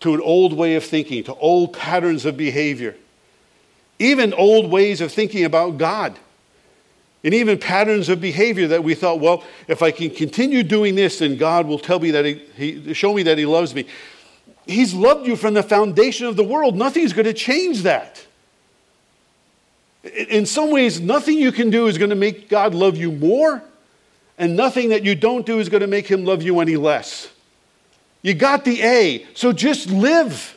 to 0.00 0.14
an 0.14 0.20
old 0.20 0.52
way 0.52 0.74
of 0.74 0.84
thinking, 0.84 1.24
to 1.24 1.34
old 1.36 1.72
patterns 1.72 2.24
of 2.26 2.36
behavior, 2.36 2.96
even 3.98 4.34
old 4.34 4.70
ways 4.70 5.00
of 5.00 5.12
thinking 5.12 5.44
about 5.44 5.78
God. 5.78 6.18
And 7.24 7.34
even 7.34 7.58
patterns 7.58 8.08
of 8.08 8.20
behavior 8.20 8.68
that 8.68 8.84
we 8.84 8.94
thought, 8.94 9.18
well, 9.18 9.42
if 9.66 9.82
I 9.82 9.90
can 9.90 10.10
continue 10.10 10.62
doing 10.62 10.94
this, 10.94 11.18
then 11.18 11.36
God 11.36 11.66
will 11.66 11.78
tell 11.78 11.98
me 11.98 12.12
that 12.12 12.24
he, 12.24 12.34
he 12.56 12.94
show 12.94 13.14
me 13.14 13.24
that 13.24 13.36
He 13.36 13.46
loves 13.46 13.74
me. 13.74 13.86
He's 14.66 14.92
loved 14.92 15.26
you 15.26 15.36
from 15.36 15.54
the 15.54 15.62
foundation 15.62 16.26
of 16.26 16.36
the 16.36 16.44
world. 16.44 16.76
Nothing's 16.76 17.12
going 17.12 17.26
to 17.26 17.32
change 17.32 17.82
that. 17.82 18.26
In 20.28 20.46
some 20.46 20.70
ways, 20.70 21.00
nothing 21.00 21.38
you 21.38 21.52
can 21.52 21.70
do 21.70 21.86
is 21.86 21.98
going 21.98 22.10
to 22.10 22.16
make 22.16 22.48
God 22.48 22.74
love 22.74 22.96
you 22.96 23.12
more, 23.12 23.62
and 24.38 24.56
nothing 24.56 24.90
that 24.90 25.04
you 25.04 25.14
don't 25.14 25.46
do 25.46 25.58
is 25.58 25.68
going 25.68 25.80
to 25.80 25.86
make 25.86 26.06
Him 26.06 26.24
love 26.24 26.42
you 26.42 26.60
any 26.60 26.76
less. 26.76 27.30
You 28.22 28.34
got 28.34 28.64
the 28.64 28.82
A, 28.82 29.26
so 29.34 29.52
just 29.52 29.88
live. 29.88 30.56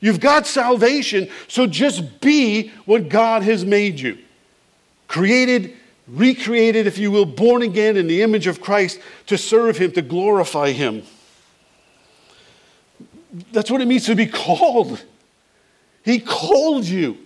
You've 0.00 0.20
got 0.20 0.46
salvation, 0.46 1.28
so 1.48 1.66
just 1.66 2.20
be 2.20 2.68
what 2.84 3.08
God 3.08 3.42
has 3.42 3.64
made 3.64 3.98
you 3.98 4.18
created, 5.08 5.74
recreated, 6.06 6.86
if 6.86 6.98
you 6.98 7.10
will, 7.10 7.24
born 7.24 7.62
again 7.62 7.96
in 7.96 8.06
the 8.06 8.22
image 8.22 8.46
of 8.46 8.60
Christ 8.60 9.00
to 9.26 9.36
serve 9.36 9.78
Him, 9.78 9.90
to 9.92 10.02
glorify 10.02 10.72
Him. 10.72 11.02
That's 13.52 13.70
what 13.70 13.80
it 13.80 13.86
means 13.86 14.06
to 14.06 14.14
be 14.14 14.26
called. 14.26 15.02
He 16.04 16.20
called 16.20 16.84
you. 16.84 17.18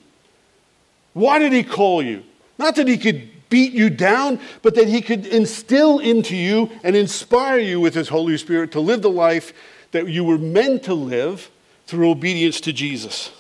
Why 1.12 1.38
did 1.38 1.52
He 1.52 1.62
call 1.62 2.02
you? 2.02 2.24
Not 2.58 2.76
that 2.76 2.88
He 2.88 2.98
could 2.98 3.28
beat 3.48 3.72
you 3.72 3.90
down, 3.90 4.40
but 4.62 4.74
that 4.74 4.88
He 4.88 5.00
could 5.00 5.26
instill 5.26 5.98
into 5.98 6.36
you 6.36 6.70
and 6.82 6.96
inspire 6.96 7.58
you 7.58 7.80
with 7.80 7.94
His 7.94 8.08
Holy 8.08 8.36
Spirit 8.38 8.72
to 8.72 8.80
live 8.80 9.02
the 9.02 9.10
life 9.10 9.52
that 9.92 10.08
you 10.08 10.24
were 10.24 10.38
meant 10.38 10.82
to 10.84 10.94
live 10.94 11.50
through 11.86 12.10
obedience 12.10 12.60
to 12.62 12.72
Jesus. 12.72 13.30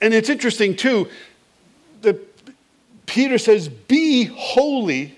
And 0.00 0.14
it's 0.14 0.28
interesting, 0.28 0.76
too, 0.76 1.08
that 2.02 2.18
Peter 3.06 3.38
says, 3.38 3.68
Be 3.68 4.24
holy, 4.24 5.16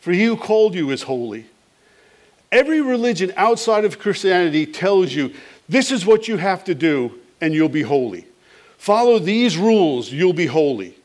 for 0.00 0.12
he 0.12 0.24
who 0.24 0.36
called 0.36 0.74
you 0.74 0.90
is 0.90 1.02
holy. 1.02 1.46
Every 2.52 2.80
religion 2.80 3.32
outside 3.36 3.84
of 3.84 3.98
Christianity 3.98 4.66
tells 4.66 5.12
you 5.12 5.32
this 5.68 5.90
is 5.90 6.06
what 6.06 6.28
you 6.28 6.36
have 6.36 6.64
to 6.64 6.74
do 6.74 7.18
and 7.40 7.52
you'll 7.52 7.68
be 7.68 7.82
holy. 7.82 8.26
Follow 8.78 9.18
these 9.18 9.56
rules, 9.56 10.12
you'll 10.12 10.32
be 10.32 10.46
holy. 10.46 10.96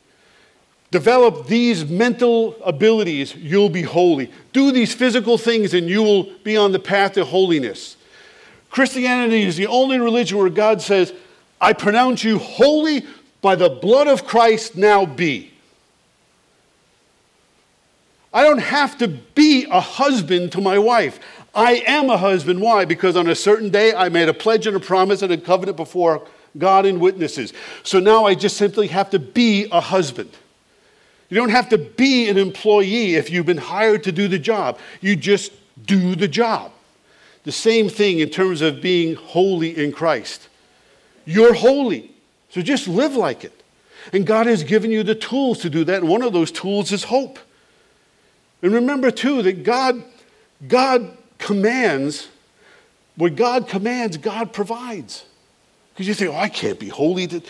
Develop 0.90 1.46
these 1.46 1.86
mental 1.86 2.54
abilities, 2.62 3.34
you'll 3.34 3.70
be 3.70 3.82
holy. 3.82 4.30
Do 4.52 4.70
these 4.70 4.94
physical 4.94 5.38
things 5.38 5.74
and 5.74 5.88
you 5.88 6.02
will 6.02 6.24
be 6.44 6.56
on 6.56 6.72
the 6.72 6.78
path 6.78 7.14
to 7.14 7.24
holiness. 7.24 7.96
Christianity 8.70 9.42
is 9.42 9.56
the 9.56 9.66
only 9.66 9.98
religion 9.98 10.38
where 10.38 10.50
God 10.50 10.80
says, 10.82 11.12
I 11.60 11.72
pronounce 11.72 12.24
you 12.24 12.38
holy 12.38 13.06
by 13.40 13.54
the 13.56 13.68
blood 13.68 14.06
of 14.06 14.26
Christ 14.26 14.76
now 14.76 15.06
be. 15.06 15.51
I 18.32 18.44
don't 18.44 18.58
have 18.58 18.96
to 18.98 19.08
be 19.08 19.66
a 19.70 19.80
husband 19.80 20.52
to 20.52 20.60
my 20.60 20.78
wife. 20.78 21.20
I 21.54 21.82
am 21.86 22.08
a 22.08 22.16
husband. 22.16 22.60
Why? 22.60 22.84
Because 22.84 23.16
on 23.16 23.28
a 23.28 23.34
certain 23.34 23.68
day 23.68 23.94
I 23.94 24.08
made 24.08 24.28
a 24.28 24.34
pledge 24.34 24.66
and 24.66 24.76
a 24.76 24.80
promise 24.80 25.20
and 25.22 25.32
a 25.32 25.36
covenant 25.36 25.76
before 25.76 26.26
God 26.56 26.86
and 26.86 27.00
witnesses. 27.00 27.52
So 27.82 28.00
now 28.00 28.24
I 28.24 28.34
just 28.34 28.56
simply 28.56 28.86
have 28.88 29.10
to 29.10 29.18
be 29.18 29.68
a 29.70 29.80
husband. 29.80 30.30
You 31.28 31.36
don't 31.36 31.50
have 31.50 31.68
to 31.70 31.78
be 31.78 32.28
an 32.28 32.38
employee 32.38 33.14
if 33.14 33.30
you've 33.30 33.46
been 33.46 33.58
hired 33.58 34.04
to 34.04 34.12
do 34.12 34.28
the 34.28 34.38
job. 34.38 34.78
You 35.00 35.16
just 35.16 35.52
do 35.86 36.14
the 36.14 36.28
job. 36.28 36.72
The 37.44 37.52
same 37.52 37.88
thing 37.88 38.20
in 38.20 38.30
terms 38.30 38.60
of 38.60 38.80
being 38.80 39.14
holy 39.14 39.76
in 39.76 39.92
Christ. 39.92 40.48
You're 41.24 41.54
holy. 41.54 42.14
So 42.50 42.62
just 42.62 42.86
live 42.86 43.16
like 43.16 43.44
it. 43.44 43.62
And 44.12 44.26
God 44.26 44.46
has 44.46 44.62
given 44.62 44.90
you 44.90 45.02
the 45.02 45.14
tools 45.14 45.58
to 45.60 45.70
do 45.70 45.84
that. 45.84 46.00
And 46.00 46.08
one 46.08 46.22
of 46.22 46.32
those 46.32 46.52
tools 46.52 46.92
is 46.92 47.04
hope. 47.04 47.38
And 48.62 48.72
remember, 48.72 49.10
too, 49.10 49.42
that 49.42 49.64
God, 49.64 50.02
God 50.66 51.16
commands, 51.38 52.28
what 53.16 53.36
God 53.36 53.68
commands, 53.68 54.16
God 54.16 54.52
provides. 54.52 55.24
Because 55.92 56.08
you 56.08 56.14
think, 56.14 56.32
oh, 56.32 56.36
I 56.36 56.48
can't 56.48 56.78
be 56.78 56.88
holy. 56.88 57.42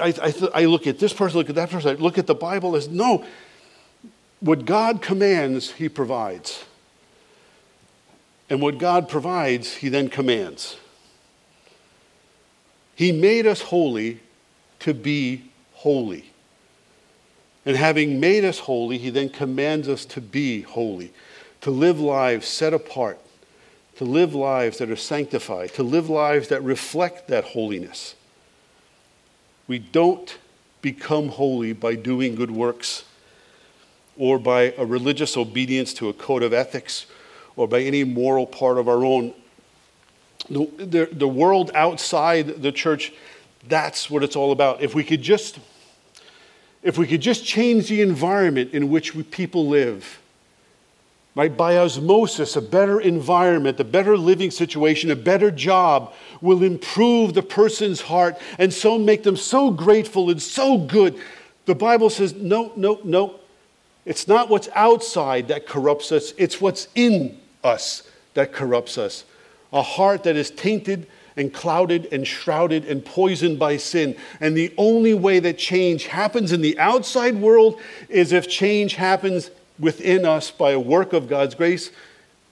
I, 0.00 0.14
I, 0.20 0.34
I 0.54 0.64
look 0.64 0.86
at 0.86 0.98
this 0.98 1.12
person, 1.12 1.38
look 1.38 1.48
at 1.48 1.54
that 1.54 1.70
person, 1.70 1.96
I 1.96 2.00
look 2.00 2.18
at 2.18 2.26
the 2.26 2.34
Bible 2.34 2.74
as 2.74 2.88
no. 2.88 3.24
What 4.40 4.64
God 4.64 5.00
commands, 5.00 5.70
He 5.72 5.88
provides. 5.88 6.64
And 8.50 8.60
what 8.60 8.78
God 8.78 9.08
provides, 9.08 9.74
He 9.74 9.88
then 9.88 10.08
commands. 10.08 10.76
He 12.96 13.12
made 13.12 13.46
us 13.46 13.60
holy 13.60 14.20
to 14.80 14.94
be 14.94 15.50
holy. 15.72 16.33
And 17.66 17.76
having 17.76 18.20
made 18.20 18.44
us 18.44 18.58
holy, 18.60 18.98
he 18.98 19.10
then 19.10 19.28
commands 19.28 19.88
us 19.88 20.04
to 20.06 20.20
be 20.20 20.62
holy, 20.62 21.12
to 21.62 21.70
live 21.70 21.98
lives 21.98 22.46
set 22.46 22.74
apart, 22.74 23.18
to 23.96 24.04
live 24.04 24.34
lives 24.34 24.78
that 24.78 24.90
are 24.90 24.96
sanctified, 24.96 25.72
to 25.74 25.82
live 25.82 26.10
lives 26.10 26.48
that 26.48 26.62
reflect 26.62 27.28
that 27.28 27.44
holiness. 27.44 28.14
We 29.66 29.78
don't 29.78 30.36
become 30.82 31.28
holy 31.28 31.72
by 31.72 31.94
doing 31.94 32.34
good 32.34 32.50
works 32.50 33.04
or 34.16 34.38
by 34.38 34.74
a 34.76 34.84
religious 34.84 35.36
obedience 35.36 35.94
to 35.94 36.08
a 36.08 36.12
code 36.12 36.42
of 36.42 36.52
ethics 36.52 37.06
or 37.56 37.66
by 37.66 37.80
any 37.80 38.04
moral 38.04 38.46
part 38.46 38.76
of 38.76 38.88
our 38.88 39.04
own. 39.04 39.32
The, 40.50 40.66
the, 40.76 41.08
the 41.10 41.28
world 41.28 41.70
outside 41.74 42.62
the 42.62 42.72
church 42.72 43.12
that's 43.68 44.10
what 44.10 44.22
it's 44.22 44.36
all 44.36 44.52
about. 44.52 44.82
If 44.82 44.94
we 44.94 45.04
could 45.04 45.22
just, 45.22 45.58
if 46.84 46.98
we 46.98 47.06
could 47.06 47.22
just 47.22 47.44
change 47.44 47.88
the 47.88 48.02
environment 48.02 48.74
in 48.74 48.90
which 48.90 49.14
we, 49.14 49.22
people 49.22 49.66
live, 49.66 50.20
right, 51.34 51.56
by 51.56 51.78
osmosis, 51.78 52.56
a 52.56 52.62
better 52.62 53.00
environment, 53.00 53.80
a 53.80 53.84
better 53.84 54.18
living 54.18 54.50
situation, 54.50 55.10
a 55.10 55.16
better 55.16 55.50
job 55.50 56.12
will 56.42 56.62
improve 56.62 57.32
the 57.32 57.42
person's 57.42 58.02
heart 58.02 58.38
and 58.58 58.72
so 58.72 58.98
make 58.98 59.22
them 59.22 59.36
so 59.36 59.70
grateful 59.70 60.30
and 60.30 60.40
so 60.40 60.76
good. 60.76 61.18
The 61.64 61.74
Bible 61.74 62.10
says, 62.10 62.34
no, 62.34 62.70
no, 62.76 63.00
no. 63.02 63.40
It's 64.04 64.28
not 64.28 64.50
what's 64.50 64.68
outside 64.74 65.48
that 65.48 65.66
corrupts 65.66 66.12
us, 66.12 66.34
it's 66.36 66.60
what's 66.60 66.88
in 66.94 67.38
us 67.64 68.02
that 68.34 68.52
corrupts 68.52 68.98
us. 68.98 69.24
A 69.72 69.80
heart 69.80 70.24
that 70.24 70.36
is 70.36 70.50
tainted 70.50 71.06
and 71.36 71.52
clouded 71.52 72.08
and 72.12 72.26
shrouded 72.26 72.84
and 72.84 73.04
poisoned 73.04 73.58
by 73.58 73.76
sin. 73.76 74.16
And 74.40 74.56
the 74.56 74.72
only 74.78 75.14
way 75.14 75.40
that 75.40 75.58
change 75.58 76.06
happens 76.06 76.52
in 76.52 76.60
the 76.60 76.78
outside 76.78 77.36
world 77.36 77.80
is 78.08 78.32
if 78.32 78.48
change 78.48 78.94
happens 78.94 79.50
within 79.78 80.24
us 80.24 80.50
by 80.50 80.70
a 80.70 80.80
work 80.80 81.12
of 81.12 81.28
God's 81.28 81.54
grace 81.54 81.90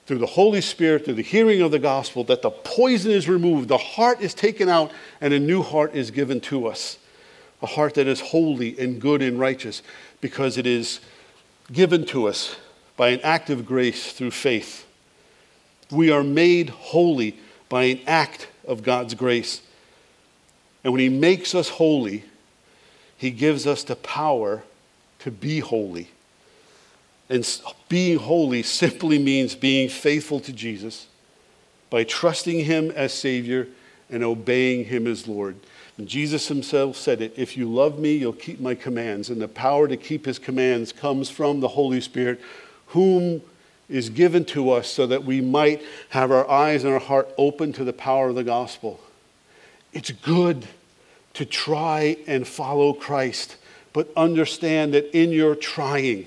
through 0.07 0.19
the 0.19 0.27
Holy 0.27 0.61
Spirit, 0.61 1.05
through 1.05 1.15
the 1.15 1.23
hearing 1.23 1.63
of 1.63 1.71
the 1.71 1.79
gospel, 1.79 2.25
that 2.25 2.43
the 2.43 2.51
poison 2.51 3.13
is 3.13 3.29
removed, 3.29 3.69
the 3.69 3.79
heart 3.79 4.21
is 4.21 4.35
taken 4.35 4.69
out, 4.69 4.91
and 5.21 5.33
a 5.33 5.39
new 5.39 5.63
heart 5.63 5.95
is 5.95 6.11
given 6.11 6.41
to 6.41 6.67
us. 6.67 6.99
A 7.63 7.67
heart 7.67 7.95
that 7.95 8.09
is 8.09 8.21
holy 8.21 8.77
and 8.81 9.01
good 9.01 9.23
and 9.23 9.39
righteous 9.39 9.83
because 10.21 10.59
it 10.59 10.67
is 10.67 10.99
given 11.73 12.05
to 12.07 12.27
us 12.27 12.57
by 12.97 13.11
an 13.11 13.21
act 13.23 13.51
of 13.51 13.65
grace 13.65 14.13
through 14.13 14.33
faith. 14.33 14.85
We 15.91 16.11
are 16.11 16.25
made 16.25 16.71
holy 16.71 17.39
by 17.69 17.85
an 17.85 18.01
act 18.07 18.49
of 18.67 18.83
God's 18.83 19.15
grace. 19.15 19.63
And 20.85 20.93
when 20.93 21.01
He 21.01 21.09
makes 21.09 21.55
us 21.55 21.69
holy, 21.69 22.25
He 23.17 23.31
gives 23.31 23.67
us 23.67 23.85
the 23.85 23.97
power 23.97 24.63
to 25.21 25.31
be 25.31 25.61
holy. 25.61 26.09
And 27.29 27.49
being 27.89 28.19
holy 28.19 28.63
simply 28.63 29.19
means 29.19 29.55
being 29.55 29.89
faithful 29.89 30.41
to 30.41 30.53
Jesus 30.53 31.07
by 31.89 32.05
trusting 32.05 32.65
Him 32.65 32.91
as 32.91 33.13
Savior 33.13 33.69
and 34.11 34.23
obeying 34.23 34.85
Him 34.85 35.07
as 35.07 35.27
Lord. 35.29 35.57
And 35.97 36.09
Jesus 36.09 36.49
Himself 36.49 36.97
said 36.97 37.21
it 37.21 37.35
if 37.37 37.57
you 37.57 37.71
love 37.71 37.99
me, 37.99 38.17
you'll 38.17 38.33
keep 38.33 38.61
my 38.61 38.75
commands. 38.75 39.31
And 39.31 39.41
the 39.41 39.49
power 39.49 39.89
to 39.89 39.97
keep 39.97 40.27
His 40.27 40.39
commands 40.39 40.93
comes 40.93 41.31
from 41.31 41.61
the 41.61 41.69
Holy 41.69 42.01
Spirit, 42.01 42.41
whom 42.89 43.43
is 43.93 44.11
given 44.11 44.45
to 44.47 44.71
us 44.71 44.89
so 44.89 45.07
that 45.07 45.25
we 45.25 45.41
might 45.41 45.83
have 46.11 46.31
our 46.31 46.49
eyes 46.51 46.85
and 46.85 46.93
our 46.93 47.01
heart 47.01 47.33
open 47.37 47.73
to 47.75 47.85
the 47.85 47.93
power 47.93 48.29
of 48.29 48.35
the 48.35 48.45
gospel. 48.45 49.01
It's 49.93 50.11
good 50.11 50.67
to 51.35 51.45
try 51.45 52.17
and 52.27 52.47
follow 52.47 52.93
Christ 52.93 53.57
but 53.93 54.11
understand 54.17 54.95
that 54.95 55.17
in 55.17 55.31
your 55.31 55.55
trying, 55.55 56.27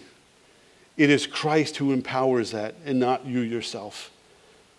it 0.97 1.09
is 1.09 1.27
Christ 1.27 1.77
who 1.77 1.91
empowers 1.91 2.51
that 2.51 2.75
and 2.85 2.99
not 2.99 3.25
you 3.25 3.39
yourself. 3.39 4.11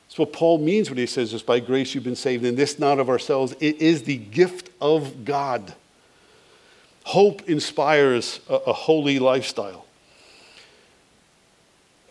That's 0.07 0.19
what 0.19 0.33
Paul 0.33 0.59
means 0.59 0.89
when 0.89 0.99
he 0.99 1.07
says 1.07 1.33
this 1.33 1.43
by 1.43 1.61
grace 1.61 1.95
you've 1.95 2.05
been 2.05 2.17
saved, 2.17 2.45
and 2.45 2.57
this 2.57 2.79
not 2.79 2.99
of 2.99 3.09
ourselves. 3.09 3.55
It 3.61 3.81
is 3.83 4.05
the 4.05 4.17
gift 4.17 4.71
of 4.81 5.25
God. 5.25 5.75
Hope 7.05 7.49
inspires 7.49 8.41
a, 8.49 8.55
a 8.55 8.73
holy 8.73 9.19
lifestyle. 9.19 9.86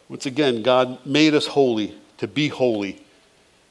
Once 0.07 0.25
again, 0.25 0.61
God 0.61 1.03
made 1.05 1.33
us 1.33 1.47
holy 1.47 1.95
to 2.17 2.27
be 2.27 2.47
holy, 2.47 3.01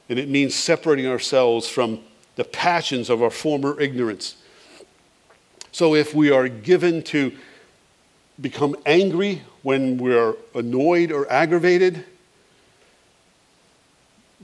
and 0.09 0.19
it 0.19 0.29
means 0.29 0.55
separating 0.55 1.07
ourselves 1.07 1.69
from 1.69 2.01
the 2.37 2.45
passions 2.45 3.09
of 3.09 3.23
our 3.23 3.31
former 3.31 3.81
ignorance. 3.81 4.37
So 5.71 5.95
if 5.95 6.15
we 6.15 6.31
are 6.31 6.49
given 6.49 7.03
to 7.05 7.33
become 8.41 8.77
angry 8.85 9.43
when 9.63 9.97
we're 9.97 10.35
annoyed 10.55 11.13
or 11.13 11.31
aggravated, 11.31 12.05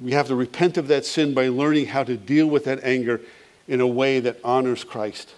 we 0.01 0.13
have 0.13 0.29
to 0.29 0.35
repent 0.35 0.77
of 0.77 0.89
that 0.89 1.05
sin 1.05 1.35
by 1.35 1.49
learning 1.49 1.87
how 1.87 2.05
to 2.05 2.17
deal 2.17 2.47
with 2.47 2.65
that 2.65 2.83
anger 2.85 3.21
in 3.69 3.81
a 3.81 3.87
way 3.87 4.21
that 4.21 4.39
honors 4.43 4.85
Christ. 4.85 5.35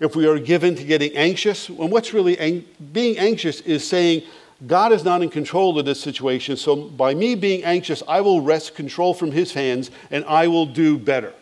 If 0.00 0.16
we 0.16 0.26
are 0.26 0.38
given 0.38 0.74
to 0.74 0.84
getting 0.84 1.16
anxious, 1.16 1.68
and 1.68 1.90
what's 1.90 2.12
really 2.12 2.38
ang- 2.38 2.64
being 2.92 3.16
anxious 3.16 3.60
is 3.60 3.86
saying, 3.86 4.24
God 4.66 4.92
is 4.92 5.04
not 5.04 5.22
in 5.22 5.30
control 5.30 5.78
of 5.78 5.84
this 5.84 6.00
situation, 6.00 6.56
so 6.56 6.76
by 6.76 7.14
me 7.14 7.34
being 7.34 7.64
anxious, 7.64 8.02
I 8.06 8.20
will 8.20 8.40
wrest 8.40 8.74
control 8.74 9.12
from 9.12 9.32
his 9.32 9.52
hands 9.52 9.90
and 10.10 10.24
I 10.26 10.46
will 10.46 10.66
do 10.66 10.96
better. 10.96 11.32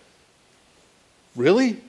Really? 1.37 1.81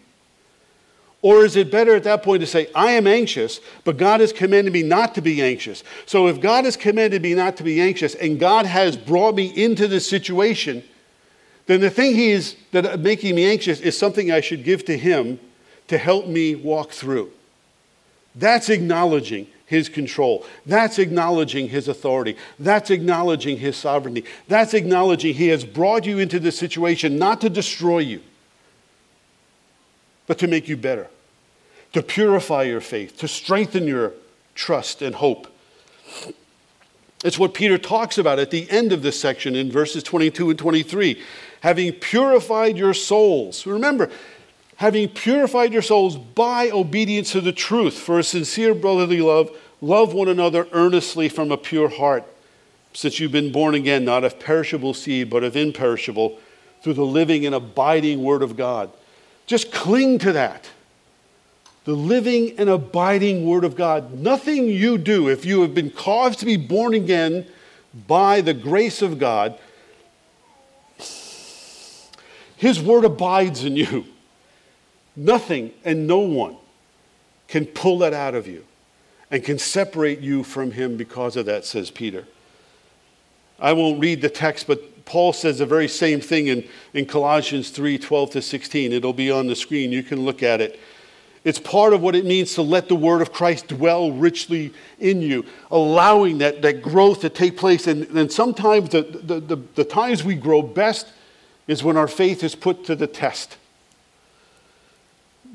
Or 1.21 1.45
is 1.45 1.55
it 1.55 1.71
better 1.71 1.95
at 1.95 2.03
that 2.03 2.21
point 2.21 2.41
to 2.41 2.47
say, 2.47 2.67
I 2.75 2.91
am 2.91 3.07
anxious, 3.07 3.61
but 3.85 3.95
God 3.95 4.19
has 4.19 4.33
commanded 4.33 4.73
me 4.73 4.83
not 4.83 5.15
to 5.15 5.21
be 5.21 5.41
anxious? 5.41 5.81
So 6.05 6.27
if 6.27 6.41
God 6.41 6.65
has 6.65 6.75
commanded 6.75 7.21
me 7.21 7.33
not 7.33 7.55
to 7.57 7.63
be 7.63 7.79
anxious 7.79 8.13
and 8.13 8.37
God 8.37 8.65
has 8.65 8.97
brought 8.97 9.33
me 9.33 9.47
into 9.55 9.87
this 9.87 10.07
situation, 10.07 10.83
then 11.65 11.79
the 11.79 11.89
thing 11.89 12.13
he 12.13 12.31
is 12.31 12.57
that 12.71 12.99
making 12.99 13.35
me 13.35 13.45
anxious 13.45 13.79
is 13.79 13.97
something 13.97 14.31
I 14.31 14.41
should 14.41 14.65
give 14.65 14.83
to 14.85 14.97
him 14.97 15.39
to 15.87 15.97
help 15.97 16.27
me 16.27 16.55
walk 16.55 16.91
through. 16.91 17.31
That's 18.35 18.69
acknowledging 18.69 19.47
his 19.73 19.89
control. 19.89 20.45
That's 20.65 20.99
acknowledging 20.99 21.69
his 21.69 21.87
authority. 21.87 22.37
That's 22.59 22.91
acknowledging 22.91 23.57
his 23.57 23.75
sovereignty. 23.75 24.23
That's 24.47 24.75
acknowledging 24.75 25.33
he 25.33 25.47
has 25.47 25.65
brought 25.65 26.05
you 26.05 26.19
into 26.19 26.39
this 26.39 26.57
situation 26.57 27.17
not 27.17 27.41
to 27.41 27.49
destroy 27.49 27.99
you, 27.99 28.21
but 30.27 30.37
to 30.37 30.47
make 30.47 30.69
you 30.69 30.77
better 30.77 31.09
to 31.93 32.01
purify 32.01 32.63
your 32.63 32.81
faith, 32.81 33.17
to 33.17 33.27
strengthen 33.27 33.87
your 33.87 34.13
trust 34.55 35.01
and 35.01 35.15
hope. 35.15 35.47
It's 37.23 37.39
what 37.39 37.53
Peter 37.53 37.77
talks 37.77 38.17
about 38.17 38.39
at 38.39 38.51
the 38.51 38.69
end 38.69 38.91
of 38.91 39.01
this 39.01 39.19
section 39.19 39.55
in 39.55 39.71
verses 39.71 40.03
22 40.03 40.49
and 40.49 40.59
23. 40.59 41.21
Having 41.61 41.93
purified 41.93 42.77
your 42.77 42.93
souls. 42.93 43.65
Remember, 43.65 44.09
having 44.77 45.07
purified 45.07 45.71
your 45.71 45.81
souls 45.81 46.17
by 46.17 46.69
obedience 46.71 47.31
to 47.31 47.41
the 47.41 47.53
truth 47.53 47.93
for 47.93 48.19
a 48.19 48.23
sincere 48.23 48.73
brotherly 48.73 49.21
love, 49.21 49.55
love 49.83 50.13
one 50.13 50.29
another 50.29 50.65
earnestly 50.71 51.27
from 51.27 51.51
a 51.51 51.57
pure 51.57 51.89
heart, 51.89 52.23
since 52.93 53.19
you've 53.19 53.33
been 53.33 53.51
born 53.51 53.75
again, 53.75 54.05
not 54.05 54.23
of 54.23 54.39
perishable 54.39 54.93
seed, 54.93 55.29
but 55.29 55.43
of 55.43 55.57
imperishable, 55.57 56.39
through 56.81 56.93
the 56.93 57.05
living 57.05 57.45
and 57.45 57.53
abiding 57.53 58.23
Word 58.23 58.41
of 58.41 58.55
God. 58.55 58.89
Just 59.45 59.71
cling 59.71 60.19
to 60.19 60.31
that 60.31 60.69
the 61.85 61.93
living 61.93 62.57
and 62.57 62.69
abiding 62.69 63.45
Word 63.45 63.65
of 63.65 63.75
God. 63.75 64.17
Nothing 64.17 64.67
you 64.67 64.97
do, 64.97 65.27
if 65.27 65.43
you 65.43 65.61
have 65.63 65.75
been 65.75 65.89
caused 65.89 66.39
to 66.39 66.45
be 66.45 66.55
born 66.55 66.93
again 66.93 67.45
by 68.07 68.39
the 68.39 68.53
grace 68.53 69.01
of 69.01 69.19
God, 69.19 69.59
His 72.55 72.79
Word 72.79 73.03
abides 73.03 73.65
in 73.65 73.75
you. 73.75 74.05
Nothing 75.13 75.73
and 75.83 76.07
no 76.07 76.19
one 76.19 76.55
can 77.49 77.65
pull 77.65 77.97
that 77.99 78.13
out 78.13 78.33
of 78.33 78.47
you 78.47 78.63
and 79.33 79.43
can 79.43 79.57
separate 79.57 80.19
you 80.19 80.43
from 80.43 80.69
Him 80.69 80.95
because 80.95 81.35
of 81.35 81.47
that, 81.47 81.65
says 81.65 81.89
Peter. 81.89 82.25
I 83.59 83.73
won't 83.73 83.99
read 83.99 84.21
the 84.21 84.29
text, 84.29 84.67
but 84.67 85.05
Paul 85.05 85.33
says 85.33 85.57
the 85.57 85.65
very 85.65 85.87
same 85.87 86.21
thing 86.21 86.47
in, 86.47 86.67
in 86.93 87.07
Colossians 87.07 87.71
3 87.71 87.97
12 87.97 88.29
to 88.29 88.41
16. 88.43 88.93
It'll 88.93 89.11
be 89.11 89.31
on 89.31 89.47
the 89.47 89.55
screen. 89.55 89.91
You 89.91 90.03
can 90.03 90.23
look 90.23 90.43
at 90.43 90.61
it. 90.61 90.79
It's 91.43 91.57
part 91.57 91.93
of 91.93 92.01
what 92.01 92.15
it 92.15 92.25
means 92.25 92.53
to 92.53 92.61
let 92.61 92.87
the 92.87 92.95
word 92.95 93.23
of 93.23 93.33
Christ 93.33 93.69
dwell 93.69 94.11
richly 94.11 94.71
in 94.99 95.23
you, 95.23 95.45
allowing 95.71 96.37
that, 96.37 96.61
that 96.61 96.83
growth 96.83 97.21
to 97.21 97.29
take 97.29 97.57
place. 97.57 97.87
And, 97.87 98.03
and 98.15 98.31
sometimes 98.31 98.89
the, 98.89 99.01
the, 99.01 99.39
the, 99.39 99.55
the 99.73 99.83
times 99.83 100.23
we 100.23 100.35
grow 100.35 100.61
best 100.61 101.07
is 101.67 101.83
when 101.83 101.97
our 101.97 102.07
faith 102.07 102.43
is 102.43 102.53
put 102.53 102.85
to 102.85 102.95
the 102.95 103.07
test. 103.07 103.57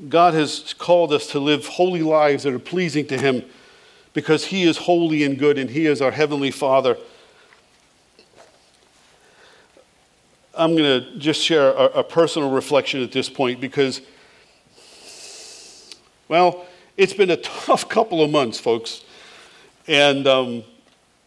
God 0.09 0.33
has 0.33 0.75
called 0.77 1.13
us 1.13 1.27
to 1.27 1.39
live 1.39 1.65
holy 1.65 2.03
lives 2.03 2.43
that 2.43 2.53
are 2.53 2.59
pleasing 2.59 3.07
to 3.07 3.17
Him 3.17 3.45
because 4.13 4.45
He 4.45 4.63
is 4.63 4.77
holy 4.77 5.23
and 5.23 5.37
good 5.37 5.57
and 5.57 5.69
He 5.69 5.85
is 5.85 6.01
our 6.01 6.11
Heavenly 6.11 6.51
Father. 6.51 6.97
I'm 10.55 10.75
going 10.75 11.01
to 11.01 11.17
just 11.17 11.41
share 11.41 11.69
a, 11.69 11.85
a 11.85 12.03
personal 12.03 12.51
reflection 12.51 13.01
at 13.01 13.11
this 13.11 13.29
point 13.29 13.61
because 13.61 14.01
well, 16.29 16.67
it's 16.95 17.13
been 17.13 17.31
a 17.31 17.37
tough 17.65 17.89
couple 17.89 18.23
of 18.23 18.29
months, 18.29 18.59
folks. 18.59 19.03
And 19.87 20.27
um, 20.27 20.63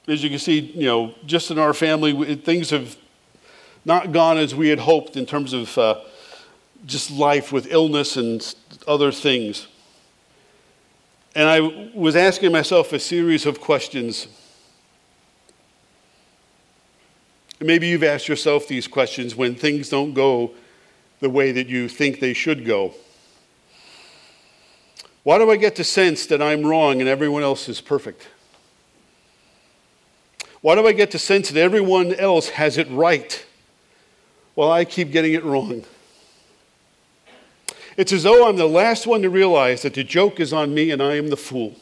as 0.07 0.23
you 0.23 0.31
can 0.31 0.39
see, 0.39 0.61
you 0.61 0.87
know, 0.87 1.15
just 1.27 1.51
in 1.51 1.59
our 1.59 1.75
family, 1.75 2.37
things 2.37 2.71
have 2.71 2.97
not 3.85 4.13
gone 4.13 4.39
as 4.39 4.55
we 4.55 4.69
had 4.69 4.79
hoped 4.79 5.17
in 5.17 5.27
terms 5.27 5.53
of 5.53 5.77
uh, 5.77 6.01
just 6.87 7.11
life 7.11 7.51
with 7.51 7.73
illness 7.73 8.17
and 8.17 8.55
other 8.87 9.11
things. 9.11 9.67
And 11.35 11.49
I 11.49 11.61
was 11.95 12.15
asking 12.15 12.53
myself 12.53 12.93
a 12.93 12.99
series 12.99 13.47
of 13.47 13.61
questions. 13.61 14.29
maybe 17.61 17.87
you've 17.87 18.03
asked 18.03 18.29
yourself 18.29 18.67
these 18.67 18.89
questions 18.89 19.37
when 19.37 19.55
things 19.55 19.89
don't 19.89 20.15
go 20.15 20.51
the 21.21 21.31
way 21.31 21.53
that 21.53 21.69
you 21.69 21.89
think 21.89 22.19
they 22.19 22.35
should 22.35 22.67
go. 22.67 22.93
Why 25.23 25.39
do 25.39 25.49
I 25.51 25.57
get 25.57 25.77
the 25.77 25.85
sense 25.85 26.27
that 26.27 26.43
I'm 26.43 26.67
wrong 26.67 27.01
and 27.01 27.09
everyone 27.09 27.45
else 27.45 27.69
is 27.69 27.81
perfect? 27.81 28.27
Why 30.61 30.75
do 30.75 30.87
I 30.87 30.93
get 30.93 31.13
the 31.13 31.19
sense 31.19 31.51
that 31.51 31.61
everyone 31.61 32.13
else 32.15 32.51
has 32.51 32.77
it 32.77 32.91
right 32.91 33.45
while 34.55 34.71
I 34.71 34.85
keep 34.85 35.13
getting 35.13 35.33
it 35.35 35.45
wrong? 35.45 35.85
It's 37.97 38.13
as 38.13 38.23
though 38.23 38.49
I'm 38.49 38.57
the 38.57 38.69
last 38.69 39.07
one 39.07 39.23
to 39.23 39.31
realize 39.31 39.83
that 39.83 39.95
the 39.95 40.05
joke 40.05 40.41
is 40.41 40.53
on 40.53 40.75
me 40.75 40.91
and 40.91 41.03
I 41.03 41.17
am 41.17 41.29
the 41.29 41.37
fool. 41.37 41.77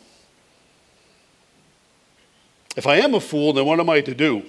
If 2.76 2.86
I 2.86 2.96
am 2.96 3.14
a 3.14 3.20
fool, 3.20 3.52
then 3.52 3.66
what 3.66 3.80
am 3.80 3.90
I 3.90 4.00
to 4.00 4.14
do? 4.14 4.42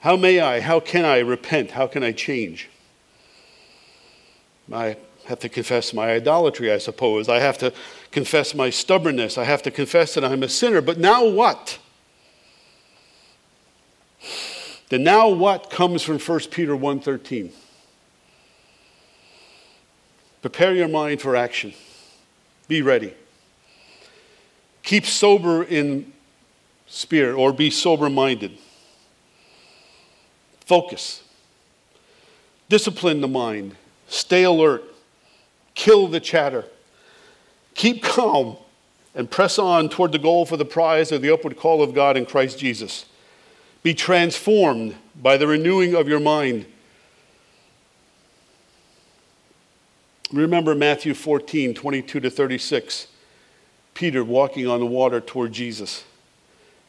How 0.00 0.16
may 0.16 0.40
I, 0.40 0.60
how 0.60 0.80
can 0.80 1.04
I 1.04 1.18
repent? 1.18 1.72
How 1.72 1.86
can 1.86 2.02
I 2.02 2.12
change? 2.12 2.68
I 4.72 4.96
have 5.26 5.38
to 5.40 5.48
confess 5.48 5.92
my 5.92 6.12
idolatry, 6.12 6.72
I 6.72 6.78
suppose. 6.78 7.28
I 7.28 7.38
have 7.38 7.58
to 7.58 7.72
confess 8.10 8.54
my 8.54 8.70
stubbornness. 8.70 9.38
I 9.38 9.44
have 9.44 9.62
to 9.62 9.70
confess 9.70 10.14
that 10.14 10.24
I'm 10.24 10.42
a 10.42 10.48
sinner. 10.48 10.80
But 10.80 10.98
now 10.98 11.24
what? 11.24 11.78
The 14.88 14.98
now 14.98 15.28
what 15.28 15.70
comes 15.70 16.02
from 16.02 16.18
1 16.18 16.40
Peter 16.50 16.76
1:13. 16.76 17.52
Prepare 20.42 20.74
your 20.74 20.88
mind 20.88 21.20
for 21.20 21.36
action. 21.36 21.72
Be 22.68 22.82
ready. 22.82 23.14
Keep 24.82 25.06
sober 25.06 25.62
in 25.62 26.12
spirit 26.88 27.36
or 27.36 27.52
be 27.52 27.70
sober 27.70 28.10
minded. 28.10 28.58
Focus. 30.66 31.22
Discipline 32.68 33.20
the 33.20 33.28
mind. 33.28 33.76
Stay 34.08 34.42
alert. 34.42 34.82
Kill 35.74 36.08
the 36.08 36.20
chatter. 36.20 36.64
Keep 37.74 38.02
calm 38.02 38.56
and 39.14 39.30
press 39.30 39.58
on 39.58 39.88
toward 39.88 40.12
the 40.12 40.18
goal 40.18 40.44
for 40.44 40.56
the 40.56 40.64
prize 40.64 41.12
of 41.12 41.22
the 41.22 41.32
upward 41.32 41.56
call 41.56 41.82
of 41.82 41.94
God 41.94 42.16
in 42.16 42.26
Christ 42.26 42.58
Jesus. 42.58 43.06
Be 43.82 43.94
transformed 43.94 44.96
by 45.20 45.36
the 45.36 45.46
renewing 45.46 45.94
of 45.94 46.08
your 46.08 46.20
mind. 46.20 46.66
Remember 50.32 50.74
Matthew 50.74 51.14
14, 51.14 51.74
22 51.74 52.20
to 52.20 52.30
36. 52.30 53.08
Peter 53.94 54.24
walking 54.24 54.66
on 54.66 54.80
the 54.80 54.86
water 54.86 55.20
toward 55.20 55.52
Jesus. 55.52 56.04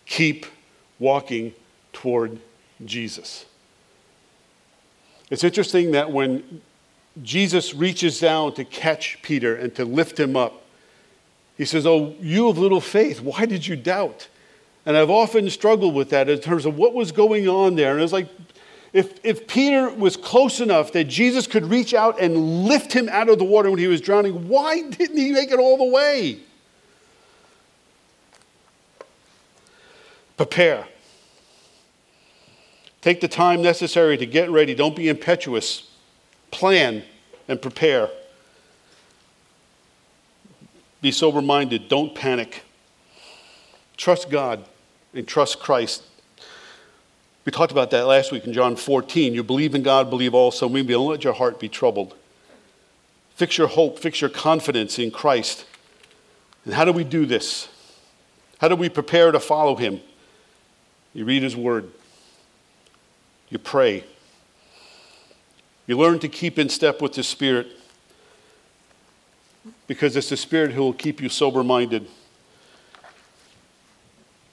Keep 0.05 0.45
walking 0.99 1.53
toward 1.91 2.39
Jesus. 2.85 3.45
It's 5.29 5.43
interesting 5.43 5.91
that 5.91 6.11
when 6.11 6.61
Jesus 7.21 7.75
reaches 7.75 8.19
down 8.19 8.53
to 8.53 8.65
catch 8.65 9.21
Peter 9.21 9.55
and 9.55 9.73
to 9.75 9.85
lift 9.85 10.19
him 10.19 10.35
up. 10.35 10.63
He 11.57 11.65
says, 11.65 11.85
Oh, 11.85 12.15
you 12.19 12.47
of 12.47 12.57
little 12.57 12.81
faith, 12.81 13.21
why 13.21 13.45
did 13.45 13.67
you 13.67 13.75
doubt? 13.75 14.27
And 14.85 14.97
I've 14.97 15.09
often 15.09 15.49
struggled 15.49 15.93
with 15.93 16.09
that 16.09 16.27
in 16.27 16.39
terms 16.39 16.65
of 16.65 16.77
what 16.77 16.93
was 16.93 17.11
going 17.11 17.47
on 17.47 17.75
there. 17.75 17.93
And 17.93 18.01
it's 18.01 18.11
like, 18.11 18.27
if, 18.93 19.19
if 19.25 19.47
Peter 19.47 19.89
was 19.89 20.15
close 20.15 20.61
enough 20.61 20.91
that 20.91 21.05
Jesus 21.05 21.47
could 21.47 21.65
reach 21.65 21.95
out 21.95 22.21
and 22.21 22.65
lift 22.65 22.93
him 22.93 23.09
out 23.09 23.27
of 23.27 23.39
the 23.39 23.43
water 23.43 23.71
when 23.71 23.79
he 23.79 23.87
was 23.87 23.99
drowning, 23.99 24.47
why 24.47 24.81
didn't 24.83 25.17
he 25.17 25.31
make 25.31 25.51
it 25.51 25.57
all 25.57 25.77
the 25.77 25.83
way? 25.83 26.39
Prepare. 30.37 30.87
Take 33.01 33.19
the 33.19 33.27
time 33.27 33.63
necessary 33.63 34.15
to 34.17 34.27
get 34.27 34.49
ready. 34.51 34.75
Don't 34.75 34.95
be 34.95 35.09
impetuous. 35.09 35.89
Plan 36.51 37.03
and 37.47 37.59
prepare. 37.59 38.09
Be 41.01 41.11
sober 41.11 41.41
minded. 41.41 41.89
Don't 41.89 42.13
panic. 42.13 42.63
Trust 43.97 44.29
God 44.29 44.65
and 45.13 45.27
trust 45.27 45.59
Christ. 45.59 46.03
We 47.45 47.51
talked 47.51 47.71
about 47.71 47.91
that 47.91 48.07
last 48.07 48.31
week 48.31 48.45
in 48.45 48.53
John 48.53 48.75
14. 48.75 49.33
You 49.33 49.43
believe 49.43 49.75
in 49.75 49.83
God, 49.83 50.09
believe 50.09 50.33
also 50.33 50.69
me. 50.69 50.81
Don't 50.83 51.09
let 51.09 51.23
your 51.23 51.33
heart 51.33 51.59
be 51.59 51.67
troubled. 51.67 52.15
Fix 53.35 53.57
your 53.57 53.67
hope, 53.67 53.99
fix 53.99 54.21
your 54.21 54.29
confidence 54.29 54.97
in 54.97 55.11
Christ. 55.11 55.65
And 56.65 56.73
how 56.73 56.85
do 56.85 56.93
we 56.93 57.03
do 57.03 57.25
this? 57.25 57.67
How 58.59 58.69
do 58.69 58.75
we 58.75 58.87
prepare 58.87 59.31
to 59.31 59.39
follow 59.39 59.75
him? 59.75 59.99
You 61.13 61.25
read 61.25 61.43
his 61.43 61.55
word. 61.55 61.91
You 63.49 63.57
pray. 63.57 64.05
You 65.85 65.97
learn 65.97 66.19
to 66.19 66.29
keep 66.29 66.57
in 66.57 66.69
step 66.69 67.01
with 67.01 67.13
the 67.13 67.23
Spirit 67.23 67.67
because 69.87 70.15
it's 70.15 70.29
the 70.29 70.37
Spirit 70.37 70.71
who 70.71 70.81
will 70.81 70.93
keep 70.93 71.21
you 71.21 71.27
sober 71.27 71.63
minded. 71.63 72.07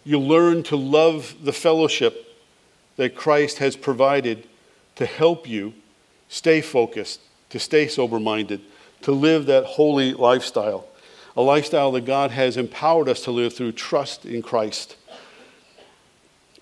You 0.02 0.18
learn 0.18 0.64
to 0.64 0.76
love 0.76 1.36
the 1.42 1.52
fellowship 1.52 2.29
that 3.00 3.14
Christ 3.14 3.60
has 3.60 3.76
provided 3.76 4.46
to 4.96 5.06
help 5.06 5.48
you 5.48 5.72
stay 6.28 6.60
focused, 6.60 7.22
to 7.48 7.58
stay 7.58 7.88
sober 7.88 8.20
minded, 8.20 8.60
to 9.00 9.10
live 9.10 9.46
that 9.46 9.64
holy 9.64 10.12
lifestyle, 10.12 10.86
a 11.34 11.40
lifestyle 11.40 11.92
that 11.92 12.04
God 12.04 12.30
has 12.30 12.58
empowered 12.58 13.08
us 13.08 13.24
to 13.24 13.30
live 13.30 13.54
through 13.54 13.72
trust 13.72 14.26
in 14.26 14.42
Christ. 14.42 14.96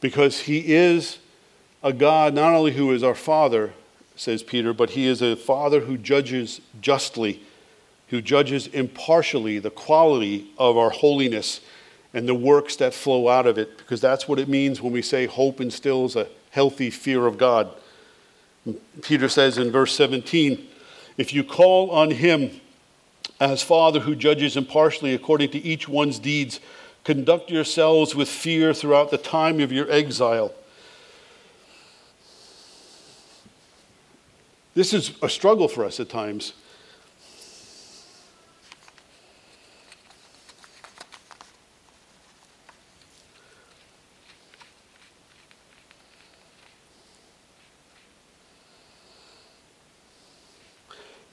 Because 0.00 0.42
He 0.42 0.74
is 0.74 1.18
a 1.82 1.92
God 1.92 2.34
not 2.34 2.52
only 2.52 2.70
who 2.70 2.92
is 2.92 3.02
our 3.02 3.16
Father, 3.16 3.72
says 4.14 4.44
Peter, 4.44 4.72
but 4.72 4.90
He 4.90 5.08
is 5.08 5.20
a 5.20 5.34
Father 5.34 5.80
who 5.80 5.98
judges 5.98 6.60
justly, 6.80 7.42
who 8.10 8.22
judges 8.22 8.68
impartially 8.68 9.58
the 9.58 9.70
quality 9.70 10.52
of 10.56 10.76
our 10.76 10.90
holiness 10.90 11.60
and 12.14 12.28
the 12.28 12.34
works 12.34 12.76
that 12.76 12.94
flow 12.94 13.28
out 13.28 13.46
of 13.46 13.58
it, 13.58 13.76
because 13.78 14.00
that's 14.00 14.26
what 14.26 14.38
it 14.38 14.48
means 14.48 14.80
when 14.80 14.92
we 14.92 15.02
say 15.02 15.26
hope 15.26 15.60
instills 15.60 16.16
a 16.16 16.26
healthy 16.50 16.90
fear 16.90 17.26
of 17.26 17.38
God. 17.38 17.70
Peter 19.02 19.28
says 19.28 19.58
in 19.58 19.70
verse 19.70 19.94
17, 19.94 20.66
if 21.16 21.32
you 21.32 21.44
call 21.44 21.90
on 21.90 22.10
him 22.10 22.60
as 23.40 23.62
Father 23.62 24.00
who 24.00 24.14
judges 24.14 24.56
impartially 24.56 25.14
according 25.14 25.50
to 25.50 25.58
each 25.58 25.88
one's 25.88 26.18
deeds, 26.18 26.60
conduct 27.04 27.50
yourselves 27.50 28.14
with 28.14 28.28
fear 28.28 28.74
throughout 28.74 29.10
the 29.10 29.18
time 29.18 29.60
of 29.60 29.72
your 29.72 29.90
exile. 29.90 30.52
This 34.74 34.92
is 34.92 35.12
a 35.22 35.28
struggle 35.28 35.68
for 35.68 35.84
us 35.84 35.98
at 35.98 36.08
times. 36.08 36.52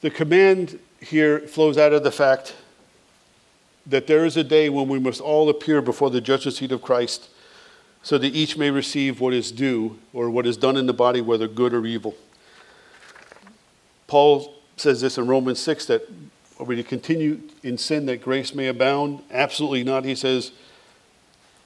The 0.06 0.12
command 0.12 0.78
here 1.02 1.39
flows 1.39 1.80
out 1.80 1.91
of 1.91 2.04
the 2.04 2.12
fact 2.12 2.54
that 3.88 4.06
there 4.06 4.24
is 4.24 4.38
a 4.38 4.44
day 4.44 4.70
when 4.70 4.88
we 4.88 5.00
must 5.00 5.20
all 5.20 5.50
appear 5.50 5.82
before 5.82 6.12
the 6.12 6.22
judgment 6.22 6.56
seat 6.56 6.72
of 6.72 6.84
Christ 6.84 7.28
so 8.04 8.20
that 8.20 8.28
each 8.28 8.56
may 8.56 8.70
receive 8.70 9.20
what 9.20 9.34
is 9.34 9.52
due 9.52 9.98
or 10.13 10.30
what 10.30 10.46
is 10.46 10.58
done 10.58 10.78
in 10.78 10.86
the 10.86 10.94
body, 10.94 11.22
whether 11.22 11.48
good 11.48 11.74
or 11.74 11.88
evil. 11.88 12.13
Paul 14.06 14.54
says 14.78 15.02
this 15.02 15.18
in 15.18 15.26
Romans 15.26 15.60
6 15.60 15.88
that 15.88 16.08
are 16.60 16.65
we 16.65 16.76
to 16.76 16.84
continue 16.84 17.41
in 17.63 17.76
sin 17.76 18.06
that 18.06 18.22
grace 18.22 18.54
may 18.54 18.68
abound? 18.68 19.24
Absolutely 19.32 19.84
not. 19.84 20.06
He 20.06 20.13
says, 20.13 20.52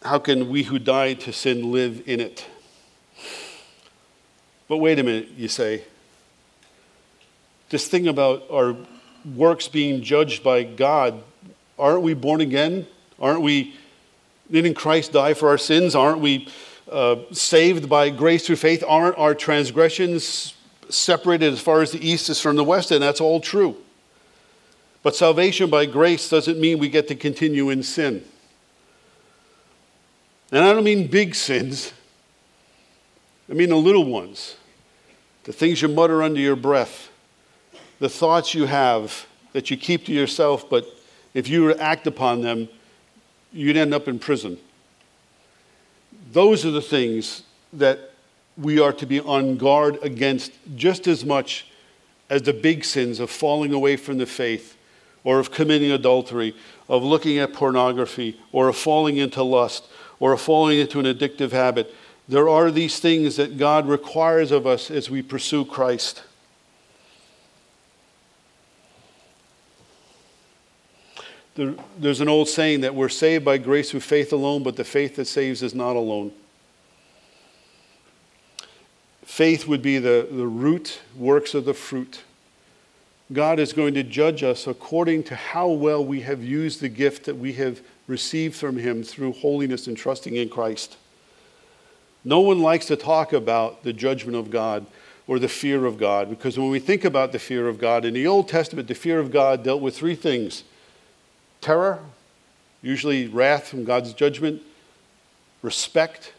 How 0.01 0.17
can 0.17 0.49
we 0.49 0.63
who 0.63 0.79
died 0.79 1.19
to 1.19 1.33
sin 1.33 1.73
live 1.73 2.03
in 2.07 2.21
it? 2.21 2.45
But 4.69 4.77
wait 4.77 4.97
a 4.97 5.03
minute, 5.03 5.27
you 5.35 5.49
say 5.49 5.83
this 7.69 7.87
thing 7.87 8.07
about 8.07 8.43
our 8.51 8.75
works 9.35 9.67
being 9.67 10.01
judged 10.01 10.43
by 10.43 10.63
God, 10.63 11.21
aren't 11.77 12.01
we 12.01 12.13
born 12.13 12.41
again? 12.41 12.87
Aren't 13.19 13.41
we, 13.41 13.75
didn't 14.49 14.73
Christ 14.73 15.13
die 15.13 15.33
for 15.33 15.49
our 15.49 15.57
sins? 15.57 15.95
Aren't 15.95 16.19
we 16.19 16.47
uh, 16.91 17.17
saved 17.31 17.87
by 17.87 18.09
grace 18.09 18.47
through 18.47 18.55
faith? 18.55 18.83
Aren't 18.87 19.17
our 19.17 19.35
transgressions 19.35 20.55
separated 20.89 21.53
as 21.53 21.59
far 21.59 21.81
as 21.81 21.91
the 21.91 22.05
east 22.05 22.29
is 22.29 22.41
from 22.41 22.55
the 22.55 22.63
west? 22.63 22.91
And 22.91 23.01
that's 23.01 23.21
all 23.21 23.39
true. 23.39 23.77
But 25.03 25.15
salvation 25.15 25.69
by 25.69 25.85
grace 25.85 26.27
doesn't 26.27 26.59
mean 26.59 26.79
we 26.79 26.89
get 26.89 27.07
to 27.09 27.15
continue 27.15 27.69
in 27.69 27.83
sin. 27.83 28.25
And 30.51 30.65
I 30.65 30.73
don't 30.73 30.83
mean 30.83 31.07
big 31.07 31.35
sins, 31.35 31.93
I 33.49 33.53
mean 33.53 33.69
the 33.69 33.75
little 33.75 34.05
ones, 34.05 34.55
the 35.43 35.53
things 35.53 35.81
you 35.81 35.87
mutter 35.87 36.23
under 36.23 36.39
your 36.39 36.55
breath 36.55 37.09
the 37.99 38.09
thoughts 38.09 38.53
you 38.53 38.65
have 38.65 39.27
that 39.53 39.69
you 39.69 39.77
keep 39.77 40.05
to 40.05 40.13
yourself, 40.13 40.69
but 40.69 40.85
if 41.33 41.47
you 41.47 41.73
act 41.75 42.07
upon 42.07 42.41
them, 42.41 42.69
you'd 43.51 43.77
end 43.77 43.93
up 43.93 44.07
in 44.07 44.19
prison. 44.19 44.57
Those 46.31 46.65
are 46.65 46.71
the 46.71 46.81
things 46.81 47.43
that 47.73 48.11
we 48.57 48.79
are 48.79 48.93
to 48.93 49.05
be 49.05 49.19
on 49.19 49.57
guard 49.57 49.97
against 50.01 50.51
just 50.75 51.07
as 51.07 51.25
much 51.25 51.67
as 52.29 52.43
the 52.43 52.53
big 52.53 52.85
sins 52.85 53.19
of 53.19 53.29
falling 53.29 53.73
away 53.73 53.95
from 53.95 54.17
the 54.17 54.25
faith 54.25 54.75
or 55.23 55.39
of 55.39 55.51
committing 55.51 55.91
adultery, 55.91 56.55
of 56.87 57.03
looking 57.03 57.37
at 57.39 57.53
pornography, 57.53 58.39
or 58.51 58.69
of 58.69 58.75
falling 58.75 59.17
into 59.17 59.43
lust, 59.43 59.85
or 60.19 60.33
of 60.33 60.41
falling 60.41 60.79
into 60.79 60.99
an 60.99 61.05
addictive 61.05 61.51
habit. 61.51 61.93
There 62.27 62.47
are 62.47 62.71
these 62.71 62.99
things 62.99 63.35
that 63.35 63.57
God 63.57 63.87
requires 63.87 64.51
of 64.51 64.65
us 64.65 64.89
as 64.89 65.09
we 65.09 65.21
pursue 65.21 65.65
Christ. 65.65 66.23
There's 71.97 72.21
an 72.21 72.29
old 72.29 72.47
saying 72.47 72.81
that 72.81 72.95
we're 72.95 73.09
saved 73.09 73.43
by 73.43 73.57
grace 73.57 73.91
through 73.91 73.99
faith 73.99 74.31
alone, 74.31 74.63
but 74.63 74.75
the 74.75 74.83
faith 74.83 75.15
that 75.17 75.25
saves 75.25 75.61
is 75.61 75.75
not 75.75 75.95
alone. 75.95 76.31
Faith 79.23 79.67
would 79.67 79.81
be 79.81 79.99
the, 79.99 80.27
the 80.31 80.47
root, 80.47 81.01
works 81.15 81.53
of 81.53 81.65
the 81.65 81.73
fruit. 81.73 82.21
God 83.31 83.59
is 83.59 83.73
going 83.73 83.93
to 83.93 84.03
judge 84.03 84.41
us 84.41 84.65
according 84.65 85.23
to 85.23 85.35
how 85.35 85.67
well 85.67 86.03
we 86.03 86.21
have 86.21 86.43
used 86.43 86.81
the 86.81 86.89
gift 86.89 87.25
that 87.25 87.35
we 87.37 87.53
have 87.53 87.81
received 88.07 88.55
from 88.55 88.77
Him 88.77 89.03
through 89.03 89.33
holiness 89.33 89.85
and 89.85 89.95
trusting 89.95 90.35
in 90.35 90.49
Christ. 90.49 90.97
No 92.23 92.39
one 92.39 92.59
likes 92.59 92.85
to 92.87 92.95
talk 92.95 93.33
about 93.33 93.83
the 93.83 93.93
judgment 93.93 94.35
of 94.35 94.49
God 94.49 94.85
or 95.27 95.37
the 95.37 95.47
fear 95.47 95.85
of 95.85 95.97
God 95.97 96.29
because 96.29 96.57
when 96.57 96.69
we 96.69 96.79
think 96.79 97.05
about 97.05 97.31
the 97.31 97.39
fear 97.39 97.67
of 97.67 97.77
God, 97.77 98.03
in 98.03 98.15
the 98.15 98.25
Old 98.25 98.49
Testament, 98.49 98.87
the 98.87 98.95
fear 98.95 99.19
of 99.19 99.31
God 99.31 99.63
dealt 99.63 99.81
with 99.81 99.95
three 99.95 100.15
things 100.15 100.63
terror, 101.61 101.99
usually 102.81 103.27
wrath 103.27 103.67
from 103.67 103.83
God's 103.83 104.13
judgment, 104.13 104.61
respect, 105.61 106.33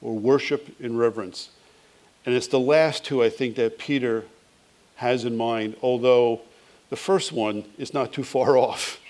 or 0.00 0.14
worship 0.14 0.74
in 0.80 0.96
reverence. 0.96 1.50
And 2.26 2.34
it's 2.34 2.48
the 2.48 2.60
last 2.60 3.04
two, 3.04 3.22
I 3.22 3.30
think, 3.30 3.56
that 3.56 3.78
Peter 3.78 4.24
has 4.96 5.24
in 5.24 5.36
mind, 5.36 5.76
although 5.82 6.40
the 6.90 6.96
first 6.96 7.32
one 7.32 7.64
is 7.78 7.94
not 7.94 8.12
too 8.12 8.24
far 8.24 8.56
off. 8.58 9.00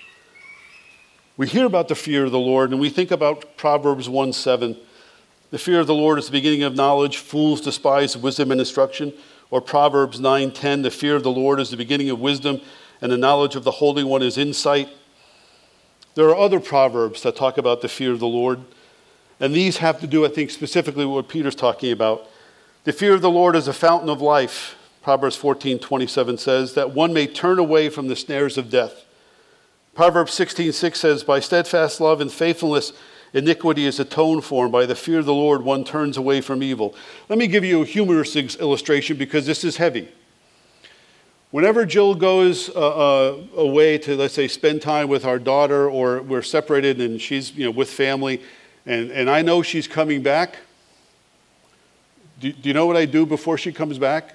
We 1.37 1.47
hear 1.47 1.67
about 1.67 1.89
the 1.89 1.95
fear 1.95 2.25
of 2.25 2.33
the 2.33 2.39
Lord, 2.39 2.73
and 2.73 2.81
we 2.81 2.91
think 2.91 3.11
about 3.11 3.57
Proverbs 3.57 4.09
1 4.09 4.33
7. 4.33 4.77
The 5.51 5.59
fear 5.59 5.81
of 5.81 5.87
the 5.87 5.95
Lord 5.95 6.19
is 6.19 6.27
the 6.27 6.33
beginning 6.33 6.65
of 6.65 6.75
knowledge. 6.75 7.19
Fools 7.19 7.61
despise 7.61 8.17
wisdom 8.17 8.51
and 8.51 8.61
instruction. 8.61 9.15
Or 9.51 9.61
Proverbs 9.61 10.21
9:10, 10.21 10.83
the 10.83 10.91
fear 10.91 11.17
of 11.17 11.23
the 11.23 11.31
Lord 11.31 11.59
is 11.59 11.71
the 11.71 11.77
beginning 11.77 12.11
of 12.11 12.21
wisdom, 12.21 12.61
and 13.01 13.11
the 13.11 13.17
knowledge 13.17 13.57
of 13.57 13.65
the 13.65 13.71
Holy 13.71 14.05
One 14.05 14.23
is 14.23 14.37
insight. 14.37 14.91
There 16.19 16.29
are 16.31 16.37
other 16.37 16.59
proverbs 16.59 17.23
that 17.23 17.37
talk 17.37 17.59
about 17.59 17.81
the 17.81 17.89
fear 17.89 18.11
of 18.11 18.19
the 18.19 18.27
Lord, 18.27 18.63
and 19.39 19.55
these 19.55 19.77
have 19.77 20.01
to 20.01 20.07
do, 20.09 20.27
I 20.27 20.29
think, 20.29 20.51
specifically 20.51 21.07
with 21.07 21.15
what 21.15 21.29
Peter's 21.29 21.55
talking 21.55 21.93
about. 21.93 22.29
The 22.83 22.93
fear 22.93 23.15
of 23.15 23.23
the 23.23 23.31
Lord 23.31 23.55
is 23.55 23.69
a 23.69 23.73
fountain 23.73 24.11
of 24.11 24.21
life. 24.21 24.75
Proverbs 25.01 25.37
14 25.37 25.79
27 25.79 26.37
says 26.39 26.75
that 26.75 26.91
one 26.91 27.13
may 27.13 27.29
turn 27.29 27.61
away 27.61 27.89
from 27.89 28.09
the 28.09 28.17
snares 28.17 28.59
of 28.59 28.69
death. 28.69 29.05
Proverbs 29.95 30.33
16:6 30.37 30.75
6 30.75 30.99
says, 30.99 31.23
By 31.23 31.39
steadfast 31.39 32.01
love 32.01 32.21
and 32.21 32.33
faithfulness, 32.33 32.93
iniquity 33.33 33.87
is 33.87 34.01
atoned 34.01 34.43
for, 34.43 34.65
and 34.65 34.73
by 34.73 34.87
the 34.87 34.97
fear 34.97 35.21
of 35.21 35.25
the 35.25 35.33
Lord, 35.33 35.63
one 35.63 35.85
turns 35.85 36.17
away 36.17 36.41
from 36.41 36.65
evil. 36.65 36.97
Let 37.29 37.39
me 37.39 37.47
give 37.47 37.63
you 37.63 37.83
a 37.83 37.87
humorous 37.87 38.35
illustration 38.35 39.19
because 39.19 39.47
this 39.47 39.63
is 39.63 39.77
heavy. 39.77 40.09
Whenever 41.51 41.87
Jill 41.87 42.15
goes 42.15 42.69
uh, 42.69 42.73
uh, 42.75 43.37
away 43.57 43.97
to, 43.99 44.17
let's 44.17 44.35
say, 44.35 44.49
spend 44.49 44.83
time 44.83 45.09
with 45.09 45.25
our 45.25 45.39
daughter, 45.39 45.89
or 45.89 46.21
we're 46.21 46.43
separated 46.43 47.01
and 47.01 47.21
she's 47.21 47.55
you 47.55 47.65
know, 47.65 47.71
with 47.71 47.91
family, 47.91 48.43
and, 48.85 49.11
and 49.11 49.31
I 49.31 49.41
know 49.41 49.63
she's 49.63 49.89
coming 49.89 50.23
back, 50.23 50.57
do, 52.39 52.53
do 52.53 52.69
you 52.69 52.75
know 52.75 52.87
what 52.87 52.97
I 52.97 53.07
do 53.07 53.25
before 53.25 53.57
she 53.57 53.73
comes 53.73 53.99
back? 53.99 54.35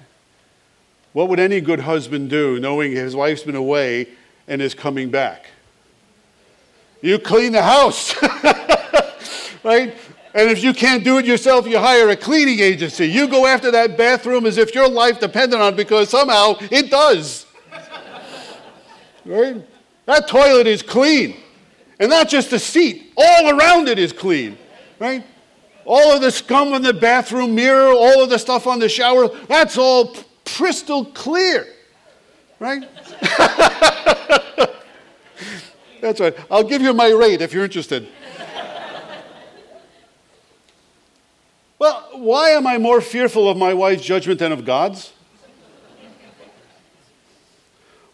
What 1.12 1.28
would 1.28 1.38
any 1.38 1.60
good 1.60 1.80
husband 1.80 2.30
do 2.30 2.58
knowing 2.58 2.90
his 2.90 3.14
wife's 3.14 3.44
been 3.44 3.54
away 3.54 4.08
and 4.48 4.60
is 4.60 4.74
coming 4.74 5.10
back? 5.10 5.46
You 7.00 7.20
clean 7.20 7.52
the 7.52 7.62
house, 7.62 8.14
right? 9.62 9.94
And 10.34 10.50
if 10.50 10.64
you 10.64 10.74
can't 10.74 11.04
do 11.04 11.18
it 11.18 11.26
yourself, 11.26 11.66
you 11.68 11.78
hire 11.78 12.08
a 12.08 12.16
cleaning 12.16 12.58
agency. 12.58 13.06
You 13.06 13.28
go 13.28 13.46
after 13.46 13.70
that 13.70 13.96
bathroom 13.96 14.46
as 14.46 14.58
if 14.58 14.74
your 14.74 14.88
life 14.88 15.20
depended 15.20 15.60
on 15.60 15.74
it 15.74 15.76
because 15.76 16.08
somehow 16.10 16.56
it 16.72 16.90
does. 16.90 17.46
right? 19.24 19.64
That 20.06 20.26
toilet 20.26 20.66
is 20.66 20.82
clean. 20.82 21.36
And 22.00 22.10
not 22.10 22.28
just 22.28 22.50
the 22.50 22.58
seat, 22.58 23.12
all 23.16 23.56
around 23.56 23.88
it 23.88 24.00
is 24.00 24.12
clean. 24.12 24.58
Right? 24.98 25.24
All 25.84 26.12
of 26.12 26.20
the 26.20 26.32
scum 26.32 26.72
on 26.72 26.82
the 26.82 26.92
bathroom 26.92 27.54
mirror, 27.54 27.92
all 27.92 28.24
of 28.24 28.28
the 28.28 28.38
stuff 28.38 28.66
on 28.66 28.80
the 28.80 28.88
shower, 28.88 29.28
that's 29.46 29.78
all 29.78 30.16
crystal 30.44 31.04
clear. 31.04 31.68
Right? 32.58 32.88
that's 36.00 36.18
right. 36.18 36.36
I'll 36.50 36.64
give 36.64 36.82
you 36.82 36.92
my 36.92 37.10
rate 37.10 37.40
if 37.40 37.52
you're 37.52 37.64
interested. 37.64 38.08
Well, 41.78 42.03
why 42.18 42.50
am 42.50 42.66
I 42.66 42.78
more 42.78 43.00
fearful 43.00 43.48
of 43.48 43.56
my 43.56 43.74
wife's 43.74 44.04
judgment 44.04 44.38
than 44.38 44.52
of 44.52 44.64
God's? 44.64 45.12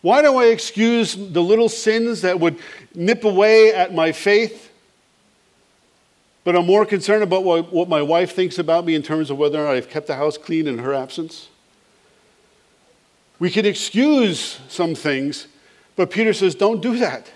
Why 0.02 0.22
do 0.22 0.36
I 0.36 0.46
excuse 0.46 1.14
the 1.14 1.42
little 1.42 1.68
sins 1.68 2.22
that 2.22 2.40
would 2.40 2.58
nip 2.94 3.24
away 3.24 3.74
at 3.74 3.94
my 3.94 4.12
faith? 4.12 4.72
But 6.42 6.56
I'm 6.56 6.66
more 6.66 6.86
concerned 6.86 7.22
about 7.22 7.44
what, 7.44 7.88
my 7.88 8.00
wife 8.00 8.34
thinks 8.34 8.58
about 8.58 8.86
me 8.86 8.94
in 8.94 9.02
terms 9.02 9.30
of 9.30 9.36
whether 9.36 9.60
or 9.60 9.66
not 9.66 9.74
I've 9.74 9.90
kept 9.90 10.06
the 10.06 10.16
house 10.16 10.38
clean 10.38 10.66
in 10.66 10.78
her 10.78 10.94
absence. 10.94 11.48
We 13.38 13.50
can 13.50 13.66
excuse 13.66 14.58
some 14.68 14.94
things, 14.94 15.48
but 15.96 16.10
Peter 16.10 16.32
says, 16.32 16.54
don't 16.54 16.80
do 16.80 16.96
that. 16.98 17.30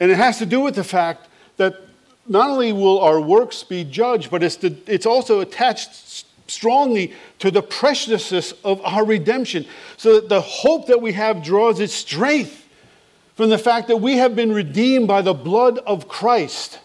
And 0.00 0.10
it 0.10 0.16
has 0.16 0.38
to 0.38 0.46
do 0.46 0.60
with 0.60 0.74
the 0.74 0.84
fact 0.84 1.28
that 1.56 1.85
not 2.28 2.50
only 2.50 2.72
will 2.72 3.00
our 3.00 3.20
works 3.20 3.62
be 3.62 3.84
judged, 3.84 4.30
but 4.30 4.42
it's, 4.42 4.56
the, 4.56 4.76
it's 4.86 5.06
also 5.06 5.40
attached 5.40 6.24
strongly 6.48 7.12
to 7.38 7.50
the 7.50 7.62
preciousness 7.62 8.52
of 8.64 8.80
our 8.84 9.04
redemption. 9.04 9.66
So 9.96 10.14
that 10.14 10.28
the 10.28 10.40
hope 10.40 10.86
that 10.86 11.00
we 11.00 11.12
have 11.12 11.42
draws 11.42 11.80
its 11.80 11.94
strength 11.94 12.66
from 13.34 13.50
the 13.50 13.58
fact 13.58 13.88
that 13.88 13.98
we 13.98 14.16
have 14.16 14.34
been 14.34 14.52
redeemed 14.52 15.06
by 15.06 15.22
the 15.22 15.34
blood 15.34 15.78
of 15.78 16.08
Christ. 16.08 16.80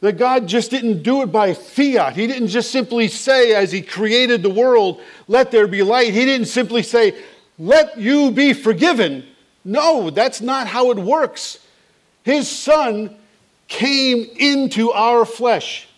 That 0.00 0.18
God 0.18 0.48
just 0.48 0.70
didn't 0.70 1.02
do 1.02 1.22
it 1.22 1.26
by 1.26 1.54
fiat. 1.54 2.16
He 2.16 2.26
didn't 2.26 2.48
just 2.48 2.72
simply 2.72 3.08
say, 3.08 3.54
as 3.54 3.70
He 3.70 3.82
created 3.82 4.42
the 4.42 4.50
world, 4.50 5.00
let 5.28 5.50
there 5.50 5.68
be 5.68 5.82
light. 5.82 6.12
He 6.12 6.24
didn't 6.24 6.46
simply 6.46 6.82
say, 6.82 7.14
let 7.58 7.98
you 7.98 8.30
be 8.30 8.52
forgiven. 8.52 9.24
No, 9.64 10.10
that's 10.10 10.40
not 10.40 10.66
how 10.66 10.90
it 10.90 10.98
works. 10.98 11.58
His 12.22 12.48
son 12.48 13.16
came 13.68 14.26
into 14.36 14.92
our 14.92 15.24
flesh. 15.24 15.88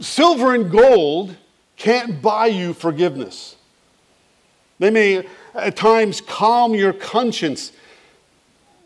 Silver 0.00 0.54
and 0.54 0.70
gold 0.70 1.36
can't 1.76 2.20
buy 2.20 2.46
you 2.46 2.74
forgiveness. 2.74 3.56
They 4.78 4.90
may 4.90 5.26
at 5.54 5.76
times 5.76 6.20
calm 6.20 6.74
your 6.74 6.92
conscience, 6.92 7.72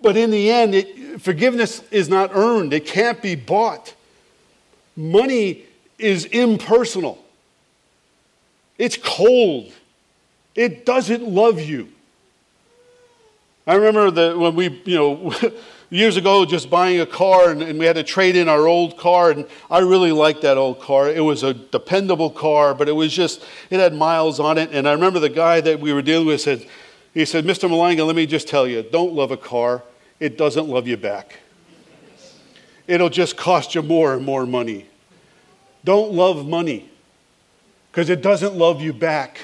but 0.02 0.16
in 0.16 0.30
the 0.30 0.50
end, 0.50 0.74
it, 0.74 1.20
forgiveness 1.20 1.82
is 1.90 2.08
not 2.08 2.30
earned, 2.34 2.72
it 2.72 2.86
can't 2.86 3.22
be 3.22 3.34
bought. 3.34 3.94
Money 4.96 5.64
is 5.98 6.24
impersonal, 6.26 7.24
it's 8.76 8.96
cold, 8.96 9.72
it 10.54 10.84
doesn't 10.84 11.22
love 11.22 11.60
you. 11.60 11.88
I 13.66 13.74
remember 13.76 14.10
that 14.10 14.38
when 14.38 14.54
we, 14.56 14.82
you 14.84 14.96
know, 14.96 15.34
years 15.90 16.16
ago 16.16 16.44
just 16.44 16.68
buying 16.68 17.00
a 17.00 17.06
car 17.06 17.50
and, 17.50 17.62
and, 17.62 17.78
we 17.78 17.86
had 17.86 17.96
to 17.96 18.02
trade 18.02 18.36
in 18.36 18.48
our 18.48 18.66
old 18.66 18.98
car 18.98 19.30
and 19.30 19.46
I 19.70 19.78
really 19.78 20.12
liked 20.12 20.42
that 20.42 20.58
old 20.58 20.80
car. 20.80 21.08
It 21.08 21.20
was 21.20 21.42
a 21.42 21.54
dependable 21.54 22.30
car, 22.30 22.74
but 22.74 22.88
it 22.88 22.92
was 22.92 23.12
just, 23.12 23.42
it 23.70 23.80
had 23.80 23.94
miles 23.94 24.38
on 24.38 24.58
it. 24.58 24.70
And 24.72 24.86
I 24.86 24.92
remember 24.92 25.18
the 25.18 25.30
guy 25.30 25.60
that 25.62 25.80
we 25.80 25.92
were 25.92 26.02
dealing 26.02 26.26
with 26.26 26.42
said, 26.42 26.66
he 27.14 27.24
said, 27.24 27.44
Mr. 27.44 27.70
Malanga, 27.70 28.06
let 28.06 28.16
me 28.16 28.26
just 28.26 28.48
tell 28.48 28.66
you, 28.66 28.82
don't 28.82 29.14
love 29.14 29.30
a 29.30 29.36
car. 29.36 29.82
It 30.20 30.36
doesn't 30.36 30.68
love 30.68 30.86
you 30.86 30.96
back. 30.96 31.38
It'll 32.86 33.08
just 33.08 33.36
cost 33.36 33.74
you 33.74 33.82
more 33.82 34.14
and 34.14 34.26
more 34.26 34.44
money. 34.44 34.86
Don't 35.84 36.12
love 36.12 36.46
money 36.46 36.90
because 37.90 38.10
it 38.10 38.20
doesn't 38.20 38.56
love 38.56 38.82
you 38.82 38.92
back. 38.92 39.38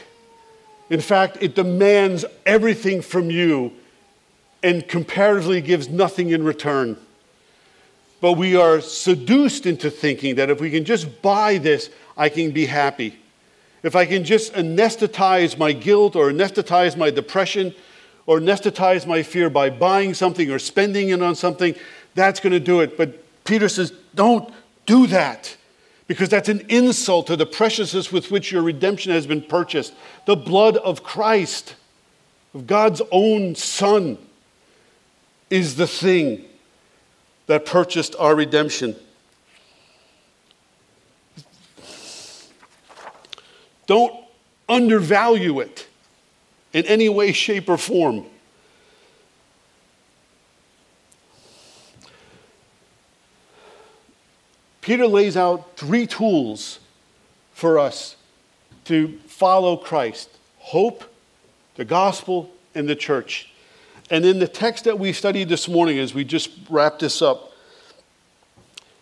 In 0.90 1.00
fact, 1.00 1.38
it 1.40 1.54
demands 1.54 2.24
everything 2.44 3.00
from 3.00 3.30
you 3.30 3.72
and 4.62 4.86
comparatively 4.86 5.61
gives 5.61 5.88
nothing 5.88 6.30
in 6.30 6.44
return. 6.44 6.96
But 8.20 8.34
we 8.34 8.56
are 8.56 8.80
seduced 8.80 9.64
into 9.66 9.90
thinking 9.90 10.34
that 10.34 10.50
if 10.50 10.61
we 10.61 10.70
can 10.70 10.84
just 10.84 11.22
buy 11.22 11.58
this, 11.58 11.90
I 12.16 12.28
can 12.28 12.50
be 12.50 12.66
happy. 12.66 13.18
If 13.82 13.96
I 13.96 14.04
can 14.04 14.24
just 14.24 14.52
anesthetize 14.52 15.56
my 15.56 15.72
guilt 15.72 16.14
or 16.14 16.30
anesthetize 16.30 16.96
my 16.96 17.11
depression 17.11 17.74
or 18.26 18.38
anesthetize 18.38 19.06
my 19.06 19.22
fear 19.22 19.48
by 19.48 19.70
buying 19.70 20.12
something 20.12 20.50
or 20.50 20.58
spending 20.58 21.08
it 21.08 21.22
on 21.22 21.34
something, 21.34 21.74
that's 22.14 22.40
going 22.40 22.52
to 22.52 22.61
do 22.61 22.80
it. 22.80 22.98
But 22.98 23.24
Peter 23.44 23.70
says, 23.70 23.92
don't 24.14 24.52
do 24.84 25.06
that 25.06 25.56
because 26.06 26.28
that's 26.28 26.50
an 26.50 26.66
insult 26.68 27.28
to 27.28 27.36
the 27.36 27.46
preciousness 27.46 28.12
with 28.12 28.30
which 28.30 28.52
your 28.52 28.62
redemption 28.62 29.12
has 29.12 29.26
been 29.26 29.40
purchased 29.40 29.94
the 30.26 30.36
blood 30.36 30.76
of 30.76 31.02
Christ, 31.02 31.74
of 32.52 32.66
God's 32.66 33.00
own 33.11 33.54
Son 33.54 34.18
is 35.51 35.76
the 35.76 35.86
thing 35.86 36.44
that 37.46 37.66
purchased 37.66 38.14
our 38.18 38.34
redemption. 38.34 38.94
Don't 43.86 44.14
undervalue 44.68 45.59
it 45.59 45.88
in 46.72 46.86
any 46.86 47.09
way, 47.09 47.32
shape, 47.32 47.68
or 47.68 47.76
form. 47.76 48.24
Peter 54.80 55.07
lays 55.07 55.36
out 55.36 55.76
three 55.76 56.07
tools 56.07 56.78
for 57.53 57.78
us 57.78 58.16
to 58.84 59.18
follow 59.26 59.76
Christ 59.76 60.30
hope, 60.59 61.05
the 61.74 61.84
gospel, 61.84 62.51
and 62.74 62.88
the 62.88 62.94
church. 62.94 63.49
And 64.11 64.24
in 64.24 64.40
the 64.40 64.48
text 64.48 64.84
that 64.84 64.98
we 64.98 65.12
studied 65.12 65.48
this 65.48 65.68
morning, 65.68 65.98
as 65.98 66.12
we 66.12 66.24
just 66.24 66.50
wrap 66.68 66.98
this 66.98 67.22
up, 67.22 67.52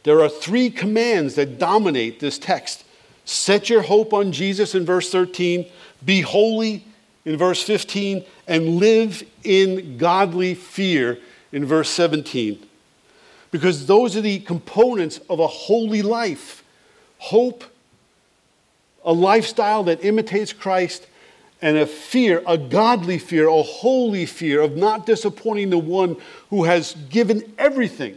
there 0.04 0.20
are 0.20 0.28
three 0.28 0.70
commands 0.70 1.34
that 1.34 1.58
dominate 1.58 2.20
this 2.20 2.38
text 2.38 2.84
set 3.24 3.68
your 3.68 3.82
hope 3.82 4.14
on 4.14 4.32
Jesus 4.32 4.74
in 4.74 4.86
verse 4.86 5.10
13, 5.10 5.66
be 6.02 6.22
holy 6.22 6.82
in 7.26 7.36
verse 7.36 7.62
15, 7.62 8.24
and 8.46 8.76
live 8.76 9.22
in 9.44 9.98
godly 9.98 10.54
fear 10.54 11.18
in 11.52 11.66
verse 11.66 11.90
17. 11.90 12.58
Because 13.50 13.84
those 13.84 14.16
are 14.16 14.22
the 14.22 14.38
components 14.40 15.20
of 15.28 15.40
a 15.40 15.46
holy 15.46 16.00
life 16.00 16.64
hope, 17.18 17.64
a 19.04 19.12
lifestyle 19.12 19.82
that 19.84 20.04
imitates 20.04 20.52
Christ, 20.52 21.06
and 21.60 21.76
a 21.76 21.86
fear, 21.86 22.42
a 22.46 22.56
godly 22.56 23.18
fear, 23.18 23.48
a 23.48 23.62
holy 23.62 24.26
fear 24.26 24.60
of 24.60 24.76
not 24.76 25.06
disappointing 25.06 25.70
the 25.70 25.78
one 25.78 26.16
who 26.50 26.64
has 26.64 26.94
given 27.10 27.52
everything 27.58 28.16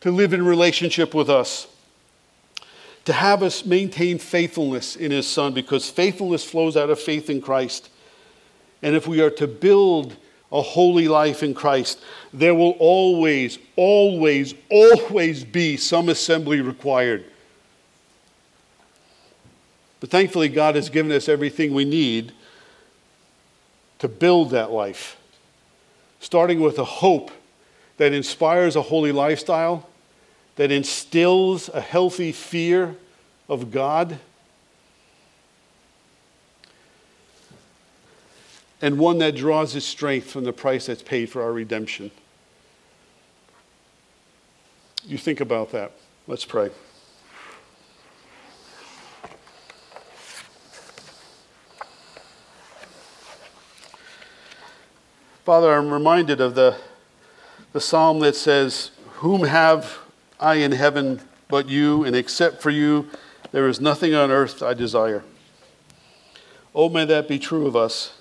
to 0.00 0.10
live 0.10 0.32
in 0.32 0.44
relationship 0.44 1.14
with 1.14 1.30
us. 1.30 1.68
To 3.04 3.12
have 3.12 3.42
us 3.42 3.64
maintain 3.64 4.18
faithfulness 4.18 4.96
in 4.96 5.10
his 5.10 5.26
son, 5.26 5.54
because 5.54 5.90
faithfulness 5.90 6.44
flows 6.44 6.76
out 6.76 6.90
of 6.90 7.00
faith 7.00 7.30
in 7.30 7.40
Christ. 7.40 7.88
And 8.80 8.94
if 8.96 9.06
we 9.06 9.20
are 9.20 9.30
to 9.30 9.46
build 9.46 10.16
a 10.50 10.60
holy 10.60 11.08
life 11.08 11.42
in 11.42 11.54
Christ, 11.54 12.00
there 12.32 12.54
will 12.54 12.72
always, 12.78 13.58
always, 13.76 14.54
always 14.70 15.44
be 15.44 15.76
some 15.76 16.08
assembly 16.08 16.60
required. 16.60 17.24
But 20.00 20.10
thankfully, 20.10 20.48
God 20.48 20.74
has 20.74 20.88
given 20.88 21.12
us 21.12 21.28
everything 21.28 21.74
we 21.74 21.84
need 21.84 22.32
to 24.02 24.08
build 24.08 24.50
that 24.50 24.72
life, 24.72 25.16
starting 26.18 26.60
with 26.60 26.76
a 26.76 26.84
hope 26.84 27.30
that 27.98 28.12
inspires 28.12 28.74
a 28.74 28.82
holy 28.82 29.12
lifestyle, 29.12 29.88
that 30.56 30.72
instills 30.72 31.68
a 31.68 31.80
healthy 31.80 32.32
fear 32.32 32.96
of 33.48 33.70
God, 33.70 34.18
and 38.80 38.98
one 38.98 39.18
that 39.18 39.36
draws 39.36 39.76
its 39.76 39.86
strength 39.86 40.28
from 40.28 40.42
the 40.42 40.52
price 40.52 40.86
that's 40.86 41.04
paid 41.04 41.30
for 41.30 41.40
our 41.40 41.52
redemption. 41.52 42.10
You 45.06 45.16
think 45.16 45.40
about 45.40 45.70
that. 45.70 45.92
Let's 46.26 46.44
pray. 46.44 46.70
Father, 55.44 55.72
I'm 55.74 55.92
reminded 55.92 56.40
of 56.40 56.54
the, 56.54 56.76
the 57.72 57.80
psalm 57.80 58.20
that 58.20 58.36
says, 58.36 58.92
Whom 59.14 59.42
have 59.42 59.98
I 60.38 60.56
in 60.56 60.70
heaven 60.70 61.20
but 61.48 61.68
you, 61.68 62.04
and 62.04 62.14
except 62.14 62.62
for 62.62 62.70
you, 62.70 63.08
there 63.50 63.66
is 63.66 63.80
nothing 63.80 64.14
on 64.14 64.30
earth 64.30 64.62
I 64.62 64.72
desire. 64.74 65.24
Oh, 66.72 66.88
may 66.88 67.04
that 67.06 67.26
be 67.26 67.40
true 67.40 67.66
of 67.66 67.74
us, 67.74 68.16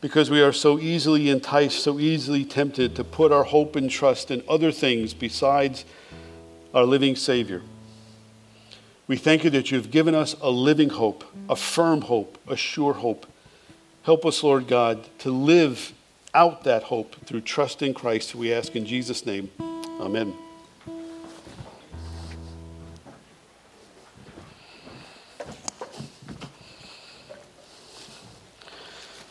because 0.00 0.30
we 0.30 0.40
are 0.40 0.54
so 0.54 0.78
easily 0.78 1.28
enticed, 1.28 1.80
so 1.80 2.00
easily 2.00 2.46
tempted 2.46 2.96
to 2.96 3.04
put 3.04 3.30
our 3.30 3.44
hope 3.44 3.76
and 3.76 3.90
trust 3.90 4.30
in 4.30 4.42
other 4.48 4.72
things 4.72 5.12
besides 5.12 5.84
our 6.72 6.84
living 6.84 7.14
Savior. 7.14 7.60
We 9.06 9.18
thank 9.18 9.44
you 9.44 9.50
that 9.50 9.70
you've 9.70 9.90
given 9.90 10.14
us 10.14 10.34
a 10.40 10.50
living 10.50 10.88
hope, 10.88 11.24
a 11.46 11.56
firm 11.56 12.00
hope, 12.00 12.38
a 12.48 12.56
sure 12.56 12.94
hope. 12.94 13.26
Help 14.02 14.24
us, 14.24 14.42
Lord 14.42 14.66
God, 14.66 15.06
to 15.18 15.30
live 15.30 15.92
out 16.32 16.64
that 16.64 16.84
hope 16.84 17.16
through 17.26 17.42
trust 17.42 17.82
in 17.82 17.92
Christ. 17.92 18.34
We 18.34 18.52
ask 18.52 18.74
in 18.74 18.86
Jesus' 18.86 19.26
name. 19.26 19.50
Amen. 20.00 20.34